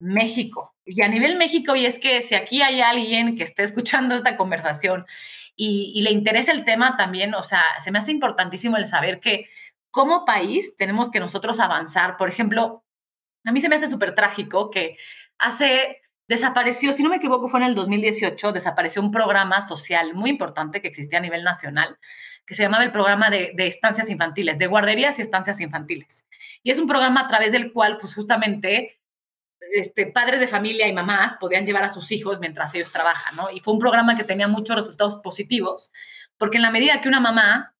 México. 0.00 0.74
Y 0.84 1.02
a 1.02 1.08
nivel 1.08 1.36
México, 1.36 1.76
y 1.76 1.86
es 1.86 2.00
que 2.00 2.20
si 2.20 2.34
aquí 2.34 2.62
hay 2.62 2.80
alguien 2.80 3.36
que 3.36 3.44
esté 3.44 3.62
escuchando 3.62 4.16
esta 4.16 4.36
conversación 4.36 5.06
y, 5.54 5.92
y 5.94 6.02
le 6.02 6.10
interesa 6.10 6.50
el 6.50 6.64
tema 6.64 6.96
también, 6.96 7.32
o 7.34 7.44
sea, 7.44 7.62
se 7.78 7.92
me 7.92 8.00
hace 8.00 8.10
importantísimo 8.10 8.76
el 8.76 8.86
saber 8.86 9.20
que 9.20 9.48
como 9.92 10.24
país 10.24 10.74
tenemos 10.76 11.12
que 11.12 11.20
nosotros 11.20 11.60
avanzar. 11.60 12.16
Por 12.16 12.28
ejemplo, 12.28 12.84
a 13.44 13.52
mí 13.52 13.60
se 13.60 13.68
me 13.68 13.76
hace 13.76 13.86
súper 13.86 14.16
trágico 14.16 14.68
que 14.68 14.96
hace 15.38 16.02
desapareció, 16.26 16.92
si 16.92 17.02
no 17.02 17.10
me 17.10 17.16
equivoco, 17.16 17.48
fue 17.48 17.60
en 17.60 17.66
el 17.66 17.74
2018, 17.74 18.52
desapareció 18.52 19.02
un 19.02 19.10
programa 19.10 19.60
social 19.60 20.14
muy 20.14 20.30
importante 20.30 20.80
que 20.80 20.88
existía 20.88 21.18
a 21.18 21.22
nivel 21.22 21.44
nacional, 21.44 21.98
que 22.46 22.54
se 22.54 22.62
llamaba 22.62 22.84
el 22.84 22.92
programa 22.92 23.30
de, 23.30 23.52
estancias 23.58 24.10
infantiles, 24.10 24.58
de 24.58 24.66
guarderías 24.66 25.18
y 25.18 25.22
estancias 25.22 25.60
infantiles. 25.60 26.24
Y 26.62 26.70
es 26.70 26.78
un 26.78 26.86
programa 26.86 27.22
a 27.22 27.26
través 27.26 27.52
del 27.52 27.72
cual, 27.72 27.98
pues 28.00 28.14
justamente, 28.14 29.00
este, 29.72 30.06
padres 30.06 30.40
de 30.40 30.46
familia 30.46 30.86
y 30.88 30.92
mamás 30.92 31.36
podían 31.36 31.66
llevar 31.66 31.84
a 31.84 31.88
sus 31.88 32.12
hijos 32.12 32.38
mientras 32.38 32.74
ellos 32.74 32.90
trabajan, 32.90 33.36
¿no? 33.36 33.50
Y 33.50 33.60
fue 33.60 33.74
un 33.74 33.80
programa 33.80 34.16
que 34.16 34.24
tenía 34.24 34.48
muchos 34.48 34.76
resultados 34.76 35.16
positivos, 35.16 35.90
porque 36.38 36.58
en 36.58 36.62
la 36.62 36.70
medida 36.70 37.00
que 37.00 37.08
una 37.08 37.20
mamá 37.20 37.74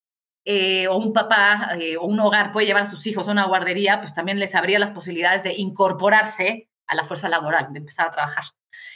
eh, 0.46 0.88
o 0.88 0.96
un 0.96 1.12
papá 1.12 1.70
eh, 1.80 1.96
o 1.96 2.04
un 2.04 2.20
hogar 2.20 2.52
puede 2.52 2.66
llevar 2.66 2.82
a 2.82 2.86
sus 2.86 3.06
hijos 3.06 3.28
a 3.28 3.32
una 3.32 3.46
guardería, 3.46 4.00
pues 4.00 4.12
también 4.12 4.38
les 4.38 4.54
abría 4.54 4.78
las 4.78 4.90
posibilidades 4.90 5.42
de 5.42 5.54
incorporarse 5.54 6.68
a 6.86 6.94
la 6.94 7.04
fuerza 7.04 7.28
laboral, 7.28 7.72
de 7.72 7.78
empezar 7.78 8.06
a 8.06 8.10
trabajar. 8.10 8.44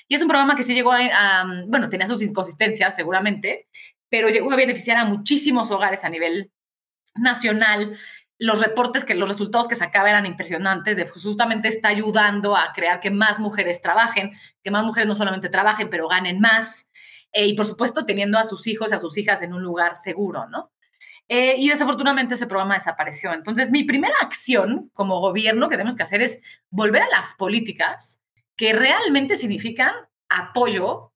Y 0.08 0.14
es 0.14 0.22
un 0.22 0.28
programa 0.28 0.56
que 0.56 0.62
sí 0.62 0.74
llegó 0.74 0.92
a, 0.92 1.46
bueno, 1.68 1.88
tenía 1.88 2.06
sus 2.06 2.22
inconsistencias 2.22 2.96
seguramente, 2.96 3.68
pero 4.08 4.28
llegó 4.28 4.52
a 4.52 4.56
beneficiar 4.56 4.96
a 4.96 5.04
muchísimos 5.04 5.70
hogares 5.70 6.04
a 6.04 6.08
nivel 6.08 6.52
nacional. 7.14 7.96
Los 8.38 8.60
reportes, 8.60 9.04
que 9.04 9.14
los 9.14 9.28
resultados 9.28 9.68
que 9.68 9.76
sacaba 9.76 10.10
eran 10.10 10.26
impresionantes, 10.26 10.96
de 10.96 11.06
justamente 11.06 11.68
está 11.68 11.88
ayudando 11.88 12.56
a 12.56 12.72
crear 12.72 13.00
que 13.00 13.10
más 13.10 13.38
mujeres 13.38 13.82
trabajen, 13.82 14.32
que 14.62 14.70
más 14.70 14.84
mujeres 14.84 15.08
no 15.08 15.14
solamente 15.14 15.48
trabajen, 15.48 15.90
pero 15.90 16.08
ganen 16.08 16.40
más. 16.40 16.88
Eh, 17.32 17.46
y 17.46 17.54
por 17.54 17.66
supuesto, 17.66 18.04
teniendo 18.04 18.38
a 18.38 18.44
sus 18.44 18.66
hijos 18.66 18.90
y 18.90 18.94
a 18.94 18.98
sus 18.98 19.18
hijas 19.18 19.42
en 19.42 19.52
un 19.52 19.62
lugar 19.62 19.96
seguro, 19.96 20.46
¿no? 20.48 20.72
Eh, 21.28 21.56
y 21.58 21.68
desafortunadamente 21.68 22.34
ese 22.34 22.46
programa 22.46 22.74
desapareció. 22.74 23.34
Entonces, 23.34 23.70
mi 23.70 23.84
primera 23.84 24.14
acción 24.22 24.90
como 24.94 25.20
gobierno 25.20 25.68
que 25.68 25.76
tenemos 25.76 25.96
que 25.96 26.02
hacer 26.02 26.22
es 26.22 26.40
volver 26.70 27.02
a 27.02 27.08
las 27.08 27.34
políticas 27.34 28.20
que 28.56 28.72
realmente 28.72 29.36
significan 29.36 29.92
apoyo 30.30 31.12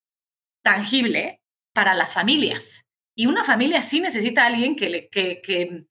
tangible 0.63 1.41
para 1.73 1.95
las 1.95 2.13
familias. 2.13 2.85
Y 3.15 3.27
una 3.27 3.43
familia 3.43 3.83
sí 3.83 4.01
necesita 4.01 4.47
alguien 4.47 4.77
que, 4.77 4.89
le, 4.91 5.09
que, 5.09 5.87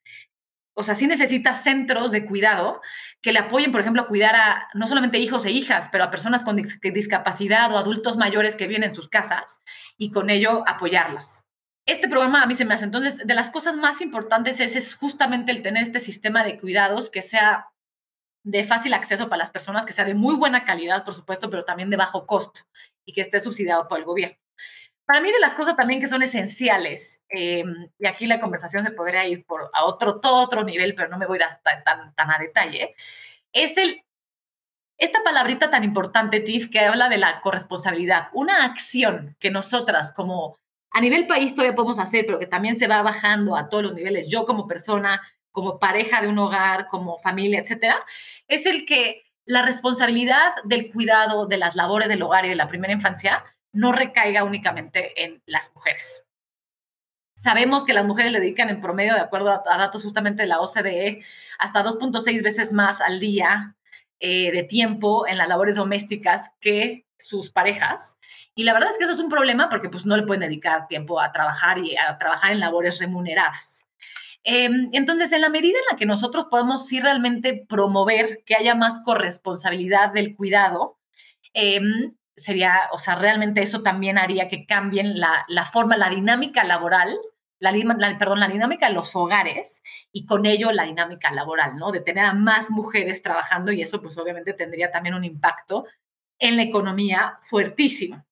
o 0.74 0.84
sea, 0.84 0.94
sí 0.96 1.08
necesita 1.08 1.56
centros 1.56 2.12
de 2.12 2.26
cuidado 2.26 2.82
que 3.22 3.34
le 3.34 3.40
apoyen, 3.40 3.72
por 3.72 3.82
ejemplo, 3.82 4.04
a 4.04 4.08
cuidar 4.08 4.36
a 4.36 4.70
no 4.76 4.88
solamente 4.88 5.18
hijos 5.18 5.46
e 5.46 5.52
hijas, 5.52 5.90
pero 5.92 6.04
a 6.04 6.10
personas 6.12 6.44
con 6.44 6.56
discapacidad 6.56 7.74
o 7.74 7.78
adultos 7.78 8.18
mayores 8.18 8.56
que 8.56 8.68
viven 8.68 8.84
en 8.84 8.92
sus 8.92 9.10
casas 9.10 9.60
y 9.98 10.12
con 10.12 10.30
ello 10.30 10.64
apoyarlas 10.68 11.46
este 11.86 12.08
programa 12.08 12.44
a 12.44 12.46
mí 12.46 12.54
se 12.54 12.66
me 12.66 12.74
hace. 12.74 12.86
Entonces, 12.86 13.18
de 13.26 13.34
las 13.34 13.50
cosas 13.50 13.76
más 13.76 14.02
importantes 14.02 14.60
es, 14.60 14.76
es 14.76 14.96
justamente 14.96 15.52
el 15.52 15.62
tener 15.62 15.84
este 15.84 16.00
sistema 16.00 16.44
de 16.44 16.58
cuidados 16.58 17.10
que 17.10 17.22
sea 17.22 17.68
de 18.44 18.64
fácil 18.64 18.94
acceso 18.94 19.30
para 19.30 19.40
las 19.40 19.52
personas, 19.52 19.86
que 19.86 19.94
sea 19.94 20.06
de 20.06 20.16
muy 20.16 20.36
buena 20.36 20.66
calidad, 20.66 21.04
por 21.04 21.14
supuesto, 21.14 21.50
pero 21.50 21.64
también 21.64 21.90
de 21.90 21.98
bajo 21.98 22.26
costo 22.26 22.62
y 23.06 23.14
que 23.14 23.22
esté 23.22 23.40
subsidiado 23.40 23.88
por 23.88 24.00
el 24.00 24.06
gobierno. 24.06 24.38
Para 25.06 25.22
mí, 25.22 25.32
de 25.32 25.40
las 25.40 25.56
cosas 25.56 25.76
también 25.76 26.00
que 26.00 26.08
son 26.08 26.24
esenciales, 26.24 27.22
em, 27.30 27.90
y 28.00 28.08
aquí 28.08 28.28
la 28.28 28.40
conversación 28.40 28.86
se 28.86 28.92
podría 28.92 29.28
ir 29.28 29.46
por, 29.46 29.70
a 29.74 29.84
otro, 29.86 30.20
todo 30.20 30.36
otro 30.36 30.64
nivel, 30.64 30.96
pero 30.96 31.10
no 31.10 31.18
me 31.18 31.26
voy 31.26 31.36
a 31.36 31.42
ir 31.42 31.44
hasta 31.44 31.84
tan, 31.84 32.16
tan 32.16 32.32
a 32.32 32.38
detalle, 32.38 32.96
es 33.52 33.78
el, 33.78 34.04
esta 34.98 35.24
palabrita 35.24 35.70
tan 35.70 35.84
importante, 35.84 36.40
Tiff, 36.40 36.70
que 36.70 36.80
habla 36.80 37.10
de 37.10 37.18
la 37.18 37.42
corresponsabilidad, 37.42 38.30
una 38.34 38.64
acción 38.64 39.36
que 39.40 39.52
nosotras 39.52 40.14
como 40.14 40.58
a 40.92 41.02
nivel 41.02 41.28
país 41.28 41.56
todavía 41.56 41.76
podemos 41.76 42.00
hacer, 42.00 42.26
pero 42.26 42.40
que 42.40 42.48
también 42.48 42.78
se 42.78 42.88
va 42.88 43.02
bajando 43.02 43.56
a 43.56 43.70
todos 43.70 43.84
los 43.84 43.94
niveles, 43.94 44.30
yo 44.30 44.46
como 44.46 44.68
persona, 44.68 45.22
como 45.52 45.80
pareja 45.80 46.22
de 46.22 46.28
un 46.28 46.38
hogar, 46.38 46.88
como 46.88 47.18
familia, 47.18 47.60
etcétera, 47.60 47.98
es 48.48 48.66
el 48.66 48.86
que 48.86 49.24
la 49.46 49.64
responsabilidad 49.64 50.52
del 50.66 50.92
cuidado 50.92 51.48
de 51.48 51.58
las 51.58 51.76
labores 51.76 52.10
del 52.10 52.22
hogar 52.22 52.46
y 52.46 52.50
de 52.50 52.56
la 52.56 52.68
primera 52.68 52.94
infancia 52.94 53.44
no 53.74 53.92
recaiga 53.92 54.44
únicamente 54.44 55.24
en 55.24 55.42
las 55.46 55.74
mujeres. 55.74 56.26
Sabemos 57.36 57.84
que 57.84 57.94
las 57.94 58.06
mujeres 58.06 58.32
le 58.32 58.40
dedican 58.40 58.70
en 58.70 58.82
promedio, 58.82 59.16
de 59.16 59.22
acuerdo 59.22 59.50
a, 59.50 59.78
datos 59.78 60.04
justamente 60.04 60.44
de 60.44 60.48
la 60.48 60.60
OCDE, 60.60 61.24
hasta 61.58 61.84
2.6 61.84 62.44
veces 62.44 62.72
más 62.74 63.02
al 63.02 63.20
día 63.20 63.76
eh, 64.20 64.52
de 64.52 64.64
tiempo 64.64 65.26
en 65.26 65.38
las 65.38 65.48
labores 65.48 65.76
domésticas 65.76 66.52
que 66.60 67.08
sus 67.18 67.50
parejas. 67.50 68.18
Y 68.56 68.64
la 68.64 68.74
verdad 68.74 68.90
es 68.90 68.98
que 68.98 69.06
eso 69.06 69.14
es 69.14 69.20
un 69.20 69.30
problema 69.30 69.70
porque 69.70 69.90
pues 69.90 70.06
no 70.06 70.18
le 70.18 70.24
pueden 70.24 70.42
dedicar 70.42 70.88
tiempo 70.88 71.20
a 71.20 71.32
trabajar 71.32 71.78
y 71.78 71.96
a 71.96 72.18
trabajar 72.18 72.52
en 72.52 72.60
labores 72.60 73.00
remuneradas. 73.00 73.86
Em, 74.44 74.90
entonces, 74.94 75.32
en 75.34 75.42
la 75.42 75.50
medida 75.50 75.78
en 75.78 75.86
la 75.92 75.98
que 75.98 76.06
nosotros 76.06 76.46
podemos 76.50 76.88
sí 76.88 77.00
realmente 77.00 77.66
promover 77.68 78.44
que 78.46 78.56
haya 78.56 78.76
más 78.76 79.02
corresponsabilidad 79.04 80.12
del 80.14 80.36
cuidado, 80.36 80.98
em, 81.54 82.16
sería, 82.36 82.90
o 82.92 83.00
sea, 83.00 83.16
realmente 83.16 83.62
eso 83.62 83.84
también 83.84 84.18
haría 84.18 84.48
que 84.48 84.66
cambien 84.66 85.20
la, 85.20 85.46
la 85.48 85.66
forma, 85.66 85.98
la 85.98 86.10
dinámica 86.10 86.64
laboral, 86.64 87.20
la, 87.60 87.72
la, 87.72 88.18
perdón, 88.18 88.40
la 88.40 88.48
dinámica 88.48 88.88
de 88.88 88.94
los 88.96 89.16
hogares 89.16 89.84
y 90.12 90.26
con 90.26 90.46
ello 90.48 90.72
la 90.72 90.86
dinámica 90.86 91.32
laboral, 91.32 91.76
¿no? 91.78 91.92
De 91.92 92.02
tener 92.02 92.26
a 92.26 92.34
más 92.34 92.72
mujeres 92.72 93.22
trabajando 93.22 93.72
y 93.72 93.84
eso 93.84 94.02
pues 94.02 94.18
obviamente 94.18 94.54
tendría 94.54 94.90
también 94.92 95.14
un 95.16 95.24
impacto 95.24 95.86
en 96.40 96.58
la 96.58 96.64
economía 96.64 97.38
fuertísimo. 97.42 98.26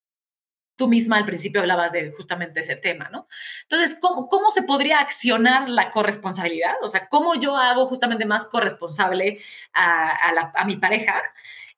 Tú 0.79 0.87
misma 0.87 1.17
al 1.17 1.25
principio 1.25 1.59
hablabas 1.59 1.91
de 1.91 2.09
justamente 2.09 2.61
ese 2.61 2.77
tema, 2.77 3.09
¿no? 3.11 3.27
Entonces, 3.63 3.97
¿cómo, 3.99 4.29
cómo 4.29 4.49
se 4.49 4.63
podría 4.63 4.99
accionar 5.01 5.67
la 5.67 5.91
corresponsabilidad? 5.91 6.75
O 6.81 6.87
sea, 6.87 7.09
¿cómo 7.09 7.35
yo 7.35 7.57
hago 7.57 7.85
justamente 7.85 8.25
más 8.25 8.45
corresponsable 8.45 9.41
a, 9.73 10.51
a, 10.55 10.63
mi 10.63 10.77
pareja? 10.77 11.21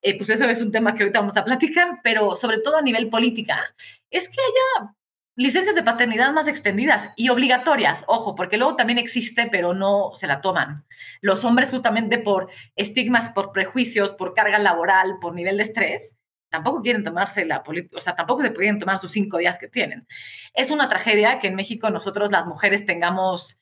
Eh, 0.04 0.16
pues 0.16 0.30
eso 0.30 0.46
es 0.46 0.62
un 0.62 0.72
tema 0.72 0.94
que 0.94 1.02
ahorita 1.02 1.18
vamos 1.18 1.36
a 1.36 1.44
platicar, 1.44 2.00
pero 2.04 2.36
sobre 2.36 2.60
todo 2.60 2.78
a 2.78 2.84
nivel 2.84 3.10
política, 3.10 3.74
es 4.12 4.30
que 4.30 4.38
haya 4.40 4.94
licencias 5.36 5.74
de 5.74 5.82
paternidad 5.82 6.32
más 6.32 6.48
extendidas 6.48 7.10
y 7.16 7.30
obligatorias, 7.30 8.04
ojo, 8.06 8.36
porque 8.36 8.58
luego 8.58 8.76
también 8.76 9.00
existe, 9.00 9.50
pero 9.52 9.74
no 9.74 10.12
se 10.14 10.28
la 10.28 10.42
toman. 10.42 10.86
Los 11.22 11.44
hombres 11.44 11.72
justamente 11.72 12.20
por 12.20 12.52
estigmas, 12.76 13.30
por 13.30 13.52
prejuicios, 13.52 14.14
por 14.14 14.36
carga 14.36 14.60
laboral, 14.60 15.18
por 15.20 15.34
nivel 15.34 15.58
de 15.58 15.64
estrés, 15.64 16.18
tampoco 16.52 16.82
quieren 16.82 17.04
tomarse 17.04 17.46
la 17.46 17.64
política, 17.64 17.98
o 17.98 18.02
sea, 18.02 18.16
tampoco 18.16 18.44
se 18.44 18.52
pueden 18.52 18.78
tomar 18.78 18.98
sus 18.98 19.12
cinco 19.12 19.38
días 19.38 19.58
que 19.58 19.68
tienen. 19.68 20.06
Es 20.54 20.70
una 20.70 20.88
tragedia 20.90 21.40
que 21.40 21.48
en 21.48 21.56
México 21.56 21.90
nosotros 21.90 22.30
las 22.30 22.46
mujeres 22.46 22.86
tengamos 22.86 23.58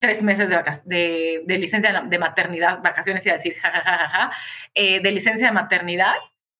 tres 0.00 0.22
meses 0.22 0.50
de, 0.84 1.44
licencia 1.46 2.02
de 2.02 2.18
maternidad, 2.18 2.82
vacaciones, 2.82 3.24
y 3.24 3.30
a 3.30 3.34
decir, 3.34 3.54
jajajaja, 3.54 4.32
eh, 4.74 5.00
de 5.00 5.10
licencia 5.12 5.46
de 5.46 5.52
maternidad 5.52 6.14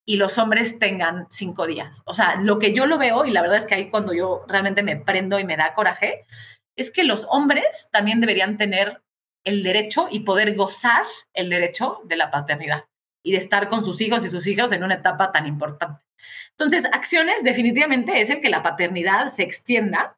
y 0.07 0.17
los 0.17 0.39
hombres 0.39 0.79
tengan 0.79 1.27
cinco 1.31 1.67
días. 1.67 2.03
O 2.07 2.15
sea, 2.15 2.37
lo 2.37 2.59
que 2.59 2.73
yo 2.73 2.87
lo 2.87 2.97
veo, 2.97 3.25
y 3.25 3.33
la 3.33 3.43
verdad 3.43 3.59
es 3.59 3.67
que 3.67 3.75
ahí 3.75 3.91
cuando 3.91 4.15
yo 4.15 4.45
realmente 4.49 4.83
me 4.83 4.97
prendo 4.97 5.39
y 5.41 5.45
me 5.45 5.57
da 5.57 5.75
coraje, 5.75 6.25
es 6.77 6.91
que 6.91 7.05
los 7.05 7.27
hombres 7.29 7.89
también 7.91 8.21
deberían 8.21 8.57
tener 8.57 9.03
el 9.45 9.63
derecho 9.63 10.09
y 10.11 10.21
poder 10.21 10.55
gozar 10.55 11.05
el 11.35 11.51
derecho 11.51 12.01
de 12.05 12.17
la 12.17 12.31
paternidad 12.31 12.85
y 13.25 13.33
de 13.33 13.39
estar 13.39 13.69
con 13.69 13.83
sus 13.83 14.01
hijos 14.01 14.25
y 14.25 14.29
sus 14.29 14.47
hijas 14.47 14.71
en 14.71 14.85
una 14.85 14.95
etapa 14.95 15.33
tan 15.33 15.47
importante. 15.49 16.05
Entonces, 16.51 16.85
acciones 16.93 17.43
definitivamente 17.43 18.21
es 18.21 18.31
el 18.31 18.41
que 18.41 18.51
la 18.51 18.63
paternidad 18.63 19.29
se 19.31 19.43
extienda 19.43 20.17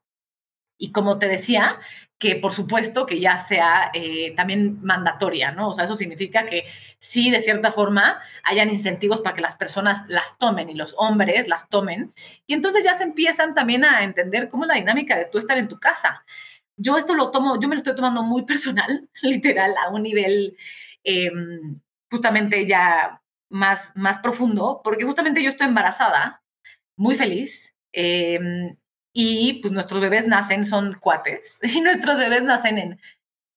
Y 0.79 0.93
como 0.93 1.17
te 1.19 1.27
decía, 1.27 1.79
que 2.19 2.37
por 2.37 2.53
supuesto 2.53 3.05
que 3.07 3.21
ya 3.21 3.39
sea 3.39 3.91
eh, 3.93 4.35
también 4.37 4.79
mandatoria, 4.83 5.53
¿no? 5.53 5.69
O 5.71 5.73
sea, 5.75 5.85
eso 5.85 5.95
significa 5.95 6.47
que 6.47 6.65
sí, 6.99 7.31
de 7.31 7.41
cierta 7.41 7.71
forma, 7.71 8.21
hayan 8.43 8.71
incentivos 8.71 9.21
para 9.21 9.35
que 9.35 9.43
las 9.43 9.57
personas 9.57 10.05
las 10.09 10.39
tomen 10.39 10.71
y 10.71 10.75
los 10.75 10.95
hombres 10.99 11.49
las 11.49 11.69
tomen. 11.69 12.15
Y 12.47 12.55
entonces 12.55 12.85
ya 12.85 12.95
se 12.95 13.05
empiezan 13.05 13.55
también 13.55 13.85
a 13.85 14.03
entender 14.05 14.49
cómo 14.49 14.65
es 14.65 14.69
la 14.69 14.75
dinámica 14.77 15.17
de 15.17 15.27
tú 15.27 15.39
estar 15.39 15.59
en 15.59 15.69
tu 15.69 15.79
casa. 15.79 16.25
Yo 16.77 16.97
esto 16.97 17.15
lo 17.15 17.31
tomo, 17.31 17.59
yo 17.61 17.69
me 17.69 17.75
lo 17.75 17.79
estoy 17.79 17.95
tomando 17.95 18.23
muy 18.23 18.45
personal, 18.45 19.09
literal, 19.23 19.75
a 19.85 19.91
un 19.91 20.03
nivel 20.03 20.57
em, 21.05 21.81
justamente 22.11 22.67
ya 22.67 23.23
más, 23.51 23.93
más 23.97 24.19
profundo, 24.19 24.81
porque 24.85 25.05
justamente 25.05 25.43
yo 25.43 25.49
estoy 25.49 25.67
embarazada, 25.69 26.43
muy 26.97 27.15
feliz, 27.15 27.75
em, 27.93 28.77
y 29.13 29.61
pues 29.63 29.73
nuestros 29.73 30.01
bebés 30.01 30.27
nacen, 30.27 30.65
son 30.65 30.93
cuates, 31.01 31.59
y 31.63 31.81
nuestros 31.81 32.19
bebés 32.19 32.43
nacen 32.43 32.79
en 32.79 33.01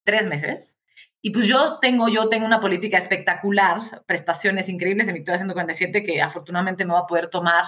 tres 0.05 0.27
meses. 0.27 0.77
Y 1.21 1.31
pues 1.31 1.47
yo 1.47 1.79
tengo, 1.79 2.07
yo 2.07 2.29
tengo 2.29 2.45
una 2.45 2.61
política 2.61 2.97
espectacular, 2.97 3.79
prestaciones 4.05 4.69
increíbles 4.69 5.07
en 5.09 5.15
Victoria 5.15 5.37
147 5.37 6.01
que 6.01 6.21
afortunadamente 6.21 6.85
me 6.85 6.93
va 6.93 6.99
a 6.99 7.07
poder 7.07 7.29
tomar 7.29 7.65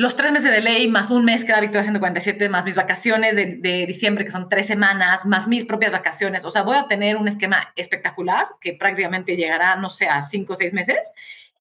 los 0.00 0.16
tres 0.16 0.32
meses 0.32 0.50
de 0.50 0.62
ley, 0.62 0.88
más 0.88 1.10
un 1.10 1.26
mes 1.26 1.44
que 1.44 1.52
da 1.52 1.60
Victoria 1.60 1.82
147, 1.82 2.48
más 2.48 2.64
mis 2.64 2.74
vacaciones 2.74 3.36
de, 3.36 3.56
de, 3.56 3.84
diciembre, 3.84 4.24
que 4.24 4.30
son 4.30 4.48
tres 4.48 4.66
semanas, 4.66 5.26
más 5.26 5.46
mis 5.46 5.66
propias 5.66 5.92
vacaciones. 5.92 6.46
O 6.46 6.50
sea, 6.50 6.62
voy 6.62 6.78
a 6.78 6.88
tener 6.88 7.18
un 7.18 7.28
esquema 7.28 7.70
espectacular 7.76 8.46
que 8.62 8.72
prácticamente 8.72 9.36
llegará, 9.36 9.76
no 9.76 9.90
sé, 9.90 10.08
a 10.08 10.22
cinco 10.22 10.54
o 10.54 10.56
seis 10.56 10.72
meses. 10.72 11.12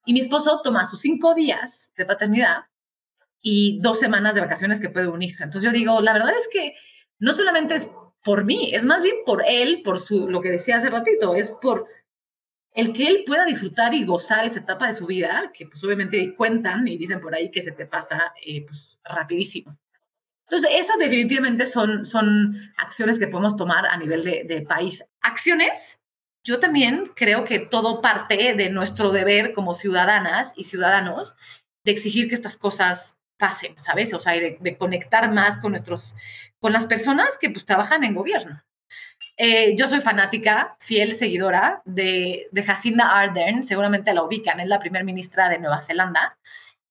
Y 0.06 0.14
mi 0.14 0.22
esposo 0.22 0.62
toma 0.64 0.86
sus 0.86 1.02
cinco 1.02 1.36
días 1.36 1.92
de 1.98 2.06
paternidad 2.06 2.68
y 3.42 3.82
dos 3.82 4.00
semanas 4.00 4.36
de 4.36 4.42
vacaciones 4.42 4.80
que 4.80 4.88
puede 4.88 5.10
unir. 5.10 5.34
Entonces 5.34 5.64
yo 5.64 5.74
digo, 5.74 6.00
la 6.00 6.14
verdad 6.14 6.32
es 6.38 6.48
que 6.50 6.76
no 7.20 7.34
solamente 7.34 7.76
es 7.76 7.92
por 8.24 8.46
mí, 8.46 8.74
es 8.74 8.86
más 8.86 9.02
bien 9.02 9.16
por 9.26 9.44
él, 9.46 9.82
por 9.84 10.00
su, 10.00 10.30
lo 10.30 10.40
que 10.40 10.50
decía 10.50 10.78
hace 10.78 10.90
ratito, 10.90 11.36
es 11.36 11.52
por 11.52 11.88
el 12.80 12.94
que 12.94 13.08
él 13.08 13.24
pueda 13.26 13.46
disfrutar 13.46 13.94
y 13.94 14.06
gozar 14.06 14.46
esa 14.46 14.60
etapa 14.60 14.88
de 14.88 14.94
su 14.94 15.06
vida, 15.06 15.52
que 15.54 15.66
pues 15.66 15.84
obviamente 15.84 16.34
cuentan 16.36 16.88
y 16.88 16.98
dicen 16.98 17.20
por 17.20 17.34
ahí 17.36 17.52
que 17.52 17.62
se 17.62 17.72
te 17.72 17.86
pasa 17.86 18.34
eh, 18.46 18.66
pues 18.66 19.00
rapidísimo. 19.04 19.78
Entonces, 20.48 20.72
esas 20.74 20.98
definitivamente 20.98 21.68
son, 21.68 22.06
son 22.06 22.74
acciones 22.78 23.20
que 23.20 23.28
podemos 23.28 23.56
tomar 23.56 23.86
a 23.86 23.98
nivel 23.98 24.24
de, 24.24 24.44
de 24.46 24.62
país. 24.62 25.04
Acciones, 25.22 26.02
yo 26.44 26.60
también 26.60 27.04
creo 27.16 27.44
que 27.44 27.60
todo 27.60 28.02
parte 28.02 28.56
de 28.56 28.70
nuestro 28.70 29.12
deber 29.12 29.54
como 29.54 29.76
ciudadanas 29.76 30.54
y 30.56 30.64
ciudadanos 30.64 31.36
de 31.84 31.92
exigir 31.92 32.28
que 32.28 32.36
estas 32.36 32.58
cosas 32.58 33.20
pasen, 33.40 33.78
¿sabes? 33.78 34.14
O 34.14 34.20
sea, 34.20 34.34
de, 34.34 34.78
conectar 34.78 35.32
más 35.32 35.58
con 35.58 35.72
nuestros, 35.72 36.16
con 36.60 36.74
las 36.74 36.86
personas 36.86 37.38
que 37.40 37.50
pues 37.50 37.66
trabajan 37.66 38.04
en 38.04 38.14
gobierno. 38.14 38.62
Eh, 39.42 39.74
yo 39.78 39.88
soy 39.88 40.02
fanática, 40.02 40.76
fiel 40.80 41.16
seguidora 41.16 41.82
de, 41.86 42.50
de 42.52 42.64
Jacinda 42.64 43.18
Ardern, 43.22 43.64
seguramente 43.64 44.14
la 44.14 44.24
ubican, 44.24 44.60
es 44.60 44.68
la 44.68 44.80
primer 44.80 45.06
ministra 45.06 45.48
de 45.48 45.60
Nueva 45.60 45.82
Zelanda. 45.82 46.38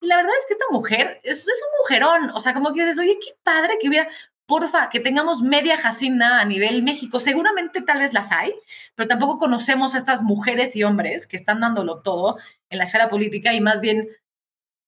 Y 0.01 0.07
la 0.07 0.17
verdad 0.17 0.33
es 0.39 0.47
que 0.47 0.55
esta 0.55 0.65
mujer 0.71 1.21
es, 1.25 1.41
es 1.41 1.47
un 1.47 1.69
mujerón, 1.83 2.31
o 2.35 2.41
sea, 2.41 2.55
como 2.55 2.73
que 2.73 2.81
dices, 2.81 2.99
oye, 2.99 3.19
qué 3.23 3.33
padre 3.43 3.77
que 3.79 3.89
hubiera, 3.89 4.09
porfa, 4.47 4.89
que 4.89 4.99
tengamos 4.99 5.43
media 5.43 5.77
Jacinda 5.77 6.41
a 6.41 6.45
nivel 6.47 6.83
México. 6.83 7.21
Seguramente 7.21 7.83
tal 7.83 7.99
vez 7.99 8.15
las 8.15 8.33
hay, 8.33 8.55
pero 8.95 9.09
tampoco 9.09 9.37
conocemos 9.37 9.95
a 9.95 9.99
estas 9.99 10.23
mujeres 10.23 10.75
y 10.75 10.85
hombres 10.85 11.27
que 11.27 11.37
están 11.37 11.61
dándolo 11.61 12.01
todo 12.01 12.39
en 12.71 12.79
la 12.79 12.85
esfera 12.85 13.11
política 13.11 13.53
y 13.53 13.61
más 13.61 13.83
bien 13.83 14.09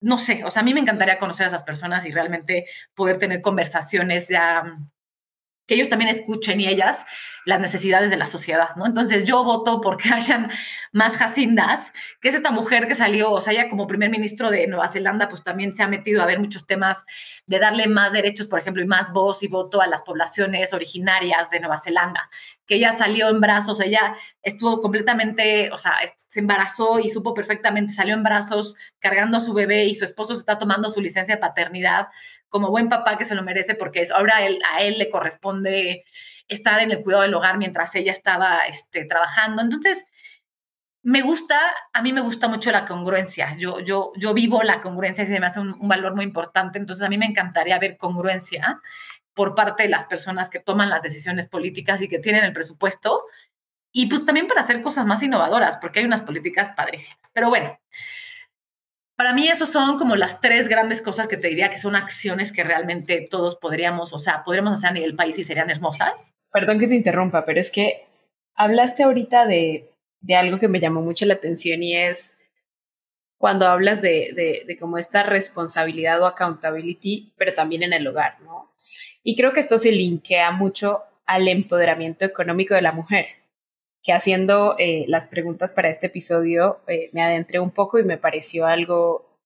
no 0.02 0.16
sé, 0.16 0.44
o 0.44 0.50
sea, 0.50 0.62
a 0.62 0.64
mí 0.64 0.72
me 0.72 0.80
encantaría 0.80 1.18
conocer 1.18 1.44
a 1.44 1.48
esas 1.48 1.62
personas 1.62 2.06
y 2.06 2.10
realmente 2.10 2.64
poder 2.94 3.18
tener 3.18 3.42
conversaciones 3.42 4.30
ya 4.30 4.64
que 5.70 5.76
ellos 5.76 5.88
también 5.88 6.10
escuchen 6.10 6.60
y 6.60 6.66
ellas 6.66 7.06
las 7.44 7.60
necesidades 7.60 8.10
de 8.10 8.16
la 8.16 8.26
sociedad, 8.26 8.70
¿no? 8.74 8.86
Entonces 8.86 9.24
yo 9.24 9.44
voto 9.44 9.80
porque 9.80 10.08
hayan 10.12 10.50
más 10.90 11.16
Jacindas, 11.16 11.92
que 12.20 12.28
es 12.28 12.34
esta 12.34 12.50
mujer 12.50 12.88
que 12.88 12.96
salió, 12.96 13.30
o 13.30 13.40
sea, 13.40 13.52
ella 13.52 13.68
como 13.68 13.86
primer 13.86 14.10
ministro 14.10 14.50
de 14.50 14.66
Nueva 14.66 14.88
Zelanda, 14.88 15.28
pues 15.28 15.44
también 15.44 15.72
se 15.72 15.84
ha 15.84 15.86
metido 15.86 16.22
a 16.22 16.26
ver 16.26 16.40
muchos 16.40 16.66
temas 16.66 17.04
de 17.46 17.60
darle 17.60 17.86
más 17.86 18.10
derechos, 18.10 18.48
por 18.48 18.58
ejemplo, 18.58 18.82
y 18.82 18.86
más 18.86 19.12
voz 19.12 19.44
y 19.44 19.46
voto 19.48 19.80
a 19.80 19.86
las 19.86 20.02
poblaciones 20.02 20.72
originarias 20.72 21.50
de 21.50 21.60
Nueva 21.60 21.78
Zelanda, 21.78 22.28
que 22.66 22.74
ella 22.74 22.90
salió 22.90 23.28
en 23.28 23.40
brazos, 23.40 23.80
ella 23.80 24.16
estuvo 24.42 24.80
completamente, 24.80 25.70
o 25.72 25.76
sea, 25.76 25.92
se 26.26 26.40
embarazó 26.40 26.98
y 26.98 27.10
supo 27.10 27.32
perfectamente, 27.32 27.92
salió 27.92 28.14
en 28.14 28.24
brazos 28.24 28.74
cargando 28.98 29.38
a 29.38 29.40
su 29.40 29.52
bebé 29.52 29.84
y 29.84 29.94
su 29.94 30.04
esposo 30.04 30.34
se 30.34 30.40
está 30.40 30.58
tomando 30.58 30.90
su 30.90 31.00
licencia 31.00 31.36
de 31.36 31.40
paternidad 31.40 32.08
como 32.50 32.70
buen 32.70 32.88
papá 32.88 33.16
que 33.16 33.24
se 33.24 33.34
lo 33.34 33.42
merece 33.42 33.74
porque 33.74 34.02
ahora 34.14 34.44
él, 34.44 34.60
a 34.70 34.82
él 34.82 34.98
le 34.98 35.08
corresponde 35.08 36.04
estar 36.48 36.80
en 36.80 36.90
el 36.90 37.02
cuidado 37.02 37.22
del 37.22 37.34
hogar 37.34 37.56
mientras 37.56 37.94
ella 37.94 38.12
estaba 38.12 38.66
este, 38.66 39.04
trabajando. 39.04 39.62
Entonces, 39.62 40.04
me 41.02 41.22
gusta, 41.22 41.58
a 41.92 42.02
mí 42.02 42.12
me 42.12 42.20
gusta 42.20 42.48
mucho 42.48 42.70
la 42.72 42.84
congruencia. 42.84 43.56
Yo, 43.56 43.80
yo, 43.80 44.12
yo 44.16 44.34
vivo 44.34 44.62
la 44.62 44.80
congruencia 44.80 45.24
y 45.24 45.26
se 45.28 45.40
me 45.40 45.46
hace 45.46 45.60
un, 45.60 45.88
valor 45.88 46.14
muy 46.14 46.24
importante. 46.24 46.78
Entonces, 46.78 47.06
a 47.06 47.08
mí 47.08 47.16
me 47.16 47.26
encantaría 47.26 47.78
ver 47.78 47.96
congruencia 47.96 48.80
por 49.32 49.54
parte 49.54 49.84
de 49.84 49.88
las 49.88 50.04
personas 50.04 50.50
que 50.50 50.58
toman 50.58 50.90
las 50.90 51.02
decisiones 51.02 51.46
políticas 51.46 52.02
y 52.02 52.08
que 52.08 52.18
tienen 52.18 52.44
el 52.44 52.52
presupuesto. 52.52 53.24
Y 53.92 54.06
pues 54.06 54.24
también 54.24 54.46
para 54.46 54.60
hacer 54.60 54.82
cosas 54.82 55.06
más 55.06 55.22
innovadoras, 55.22 55.78
porque 55.78 56.00
hay 56.00 56.04
unas 56.04 56.22
políticas 56.22 56.70
padrísimas. 56.76 57.30
Pero 57.32 57.48
bueno, 57.48 57.78
para 59.20 59.34
mí 59.34 59.50
esos 59.50 59.68
son 59.68 59.98
como 59.98 60.16
las 60.16 60.40
tres 60.40 60.66
grandes 60.66 61.02
cosas 61.02 61.28
que 61.28 61.36
te 61.36 61.48
diría 61.48 61.68
que 61.68 61.76
son 61.76 61.94
acciones 61.94 62.52
que 62.52 62.64
realmente 62.64 63.28
todos 63.28 63.54
podríamos, 63.54 64.14
o 64.14 64.18
sea, 64.18 64.42
podríamos 64.44 64.72
hacer 64.72 64.88
a 64.88 64.92
nivel 64.94 65.14
país 65.14 65.38
y 65.38 65.44
serían 65.44 65.68
hermosas. 65.68 66.32
Perdón 66.50 66.78
que 66.78 66.86
te 66.88 66.94
interrumpa, 66.94 67.44
pero 67.44 67.60
es 67.60 67.70
que 67.70 68.06
hablaste 68.54 69.02
ahorita 69.02 69.44
de, 69.44 69.92
de 70.22 70.36
algo 70.36 70.58
que 70.58 70.68
me 70.68 70.80
llamó 70.80 71.02
mucho 71.02 71.26
la 71.26 71.34
atención 71.34 71.82
y 71.82 71.98
es 71.98 72.38
cuando 73.36 73.68
hablas 73.68 74.00
de, 74.00 74.32
de, 74.34 74.64
de, 74.66 74.78
como 74.78 74.96
esta 74.96 75.22
responsabilidad 75.22 76.22
o 76.22 76.24
accountability, 76.24 77.34
pero 77.36 77.52
también 77.52 77.82
en 77.82 77.92
el 77.92 78.06
hogar, 78.06 78.40
¿no? 78.40 78.72
Y 79.22 79.36
creo 79.36 79.52
que 79.52 79.60
esto 79.60 79.76
se 79.76 79.92
linkea 79.92 80.50
mucho 80.50 81.02
al 81.26 81.46
empoderamiento 81.46 82.24
económico 82.24 82.72
de 82.72 82.80
la 82.80 82.92
mujer, 82.92 83.26
que 84.02 84.12
haciendo 84.12 84.76
eh, 84.78 85.04
las 85.08 85.28
preguntas 85.28 85.72
para 85.72 85.90
este 85.90 86.06
episodio 86.06 86.80
eh, 86.86 87.10
me 87.12 87.22
adentré 87.22 87.60
un 87.60 87.70
poco 87.70 87.98
y 87.98 88.04
me 88.04 88.18
pareció 88.18 88.66
algo, 88.66 89.38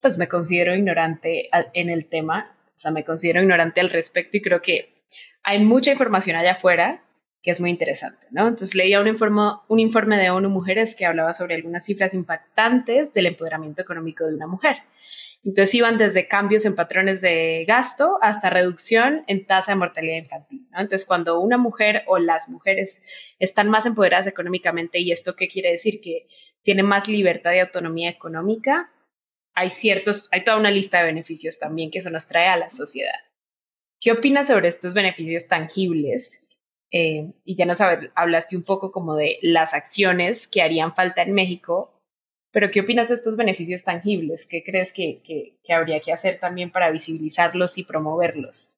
pues 0.00 0.18
me 0.18 0.28
considero 0.28 0.74
ignorante 0.74 1.48
en 1.74 1.90
el 1.90 2.06
tema, 2.06 2.44
o 2.76 2.78
sea, 2.78 2.90
me 2.90 3.04
considero 3.04 3.40
ignorante 3.40 3.80
al 3.80 3.90
respecto 3.90 4.36
y 4.36 4.42
creo 4.42 4.60
que 4.62 5.04
hay 5.42 5.60
mucha 5.64 5.92
información 5.92 6.36
allá 6.36 6.52
afuera 6.52 7.04
que 7.42 7.52
es 7.52 7.60
muy 7.60 7.70
interesante, 7.70 8.26
¿no? 8.30 8.42
Entonces 8.42 8.74
leía 8.74 9.00
un 9.00 9.06
informe, 9.06 9.52
un 9.68 9.78
informe 9.78 10.18
de 10.18 10.30
ONU 10.30 10.50
Mujeres 10.50 10.96
que 10.96 11.06
hablaba 11.06 11.32
sobre 11.32 11.54
algunas 11.54 11.84
cifras 11.84 12.12
impactantes 12.12 13.14
del 13.14 13.26
empoderamiento 13.26 13.80
económico 13.80 14.26
de 14.26 14.34
una 14.34 14.46
mujer. 14.46 14.78
Entonces 15.44 15.74
iban 15.74 15.98
desde 15.98 16.28
cambios 16.28 16.64
en 16.64 16.74
patrones 16.74 17.20
de 17.20 17.64
gasto 17.66 18.18
hasta 18.20 18.50
reducción 18.50 19.24
en 19.28 19.46
tasa 19.46 19.72
de 19.72 19.76
mortalidad 19.76 20.16
infantil. 20.16 20.66
¿no? 20.70 20.80
Entonces 20.80 21.06
cuando 21.06 21.40
una 21.40 21.56
mujer 21.56 22.02
o 22.06 22.18
las 22.18 22.48
mujeres 22.48 23.02
están 23.38 23.68
más 23.68 23.86
empoderadas 23.86 24.26
económicamente, 24.26 24.98
¿y 24.98 25.12
esto 25.12 25.36
qué 25.36 25.48
quiere 25.48 25.70
decir? 25.70 26.00
Que 26.00 26.26
tienen 26.62 26.86
más 26.86 27.08
libertad 27.08 27.52
y 27.54 27.60
autonomía 27.60 28.10
económica, 28.10 28.92
hay 29.54 29.70
ciertos, 29.70 30.28
hay 30.32 30.44
toda 30.44 30.58
una 30.58 30.70
lista 30.70 30.98
de 30.98 31.04
beneficios 31.04 31.58
también 31.58 31.90
que 31.90 31.98
eso 31.98 32.10
nos 32.10 32.28
trae 32.28 32.48
a 32.48 32.56
la 32.56 32.70
sociedad. 32.70 33.18
¿Qué 34.00 34.12
opinas 34.12 34.48
sobre 34.48 34.68
estos 34.68 34.94
beneficios 34.94 35.48
tangibles? 35.48 36.44
Eh, 36.90 37.32
y 37.44 37.56
ya 37.56 37.66
nos 37.66 37.80
hablaste 37.80 38.56
un 38.56 38.62
poco 38.62 38.92
como 38.92 39.14
de 39.16 39.38
las 39.42 39.74
acciones 39.74 40.48
que 40.48 40.62
harían 40.62 40.94
falta 40.94 41.22
en 41.22 41.34
México, 41.34 41.97
pero 42.58 42.72
¿qué 42.72 42.80
opinas 42.80 43.08
de 43.08 43.14
estos 43.14 43.36
beneficios 43.36 43.84
tangibles? 43.84 44.44
¿Qué 44.44 44.64
crees 44.64 44.90
que, 44.90 45.22
que, 45.22 45.72
habría 45.72 46.00
que 46.00 46.12
hacer 46.12 46.40
también 46.40 46.72
para 46.72 46.90
visibilizarlos 46.90 47.78
y 47.78 47.84
promoverlos? 47.84 48.72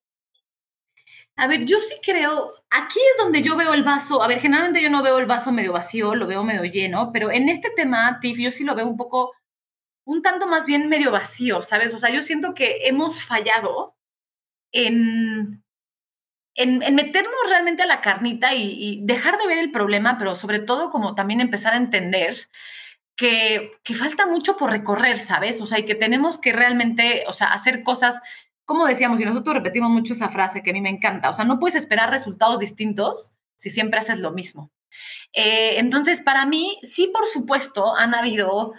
A 1.35 1.47
ver, 1.47 1.65
yo 1.65 1.81
sí 1.81 1.95
creo, 2.05 2.53
aquí 2.69 2.99
es 2.99 3.25
donde 3.25 3.41
yo 3.41 3.57
veo 3.57 3.73
el 3.73 3.83
vaso, 3.83 4.23
a 4.23 4.29
ver, 4.29 4.39
generalmente 4.39 4.83
yo 4.83 4.91
no 4.91 5.03
veo 5.03 5.19
el 5.19 5.25
vaso 5.25 5.51
medio 5.51 5.73
vacío, 5.73 6.15
lo 6.15 6.27
veo 6.27 6.45
medio 6.45 6.65
lleno, 6.65 7.11
pero 7.11 7.31
en 7.31 7.49
este 7.49 7.71
tema, 7.71 8.19
Tiff, 8.21 8.39
yo 8.39 8.51
sí 8.51 8.65
lo 8.65 8.75
veo 8.75 8.87
un 8.87 8.99
poco, 8.99 9.33
un 10.05 10.21
tanto 10.21 10.47
más 10.47 10.67
bien 10.67 10.91
medio 10.91 11.11
vacío, 11.11 11.63
¿sabes? 11.63 11.95
O 11.95 11.99
sea, 11.99 12.11
yo 12.11 12.21
siento 12.21 12.53
que 12.53 12.87
hemos 12.87 13.23
fallado 13.23 13.97
en, 14.73 15.65
en, 16.55 16.95
meternos 16.95 17.33
realmente 17.49 17.85
a 17.85 17.87
la 17.87 18.03
carnita 18.03 18.55
y, 18.55 19.01
dejar 19.07 19.39
de 19.39 19.47
ver 19.47 19.57
el 19.57 19.73
problema, 19.73 20.19
pero 20.19 20.35
sobre 20.35 20.59
todo 20.59 20.91
como 20.91 21.15
también 21.15 21.41
empezar 21.41 21.73
a 21.73 21.79
entender 21.79 22.37
que, 23.21 23.73
que, 23.85 23.95
falta 23.95 24.25
mucho 24.27 24.57
por 24.57 24.71
recorrer, 24.71 25.19
¿sabes? 25.19 25.61
O 25.61 25.67
sea, 25.67 25.79
y 25.79 25.85
que 25.85 25.95
tenemos 25.95 26.39
que 26.39 26.53
realmente, 26.53 27.25
o 27.29 27.35
sea, 27.35 27.49
hacer 27.49 27.83
cosas, 27.83 28.19
como 28.65 28.87
decíamos, 28.87 29.21
y 29.21 29.27
nosotros 29.27 29.55
repetimos 29.55 29.91
mucho 29.91 30.15
esa 30.15 30.31
frase 30.31 30.63
que 30.63 30.71
a 30.71 30.73
mí 30.73 30.81
me 30.81 30.89
encanta, 30.89 31.29
o 31.29 31.33
sea, 31.35 31.45
no 31.45 31.59
puedes 31.59 31.75
esperar 31.75 32.11
resultados 32.11 32.61
distintos 32.61 33.33
si 33.57 33.69
siempre 33.69 34.01
haces 34.01 34.19
lo 34.19 34.33
mismo. 34.33 34.73
Eh, 35.35 35.79
entonces, 35.79 36.21
para 36.21 36.47
mí, 36.47 36.79
sí, 36.83 37.11
por 37.13 37.27
supuesto, 37.27 37.95
han 37.95 38.15
habido 38.15 38.73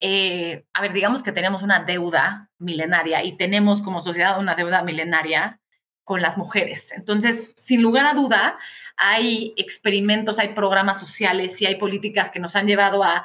eh, 0.00 0.64
a 0.72 0.80
ver, 0.80 0.92
digamos 0.92 1.22
que 1.22 1.32
tenemos 1.32 1.62
una 1.62 1.80
deuda 1.80 2.50
milenaria 2.58 3.22
y 3.22 3.36
tenemos 3.36 3.82
como 3.82 4.00
sociedad 4.00 4.38
una 4.38 4.54
deuda 4.54 4.82
milenaria 4.82 5.60
con 6.04 6.22
las 6.22 6.38
mujeres. 6.38 6.92
Entonces, 6.92 7.52
sin 7.56 7.82
lugar 7.82 8.06
a 8.06 8.14
duda, 8.14 8.58
hay 8.96 9.52
experimentos, 9.56 10.38
hay 10.38 10.54
programas 10.54 10.98
sociales 10.98 11.60
y 11.60 11.66
hay 11.66 11.76
políticas 11.76 12.30
que 12.30 12.40
nos 12.40 12.56
han 12.56 12.66
llevado 12.66 13.04
a 13.04 13.24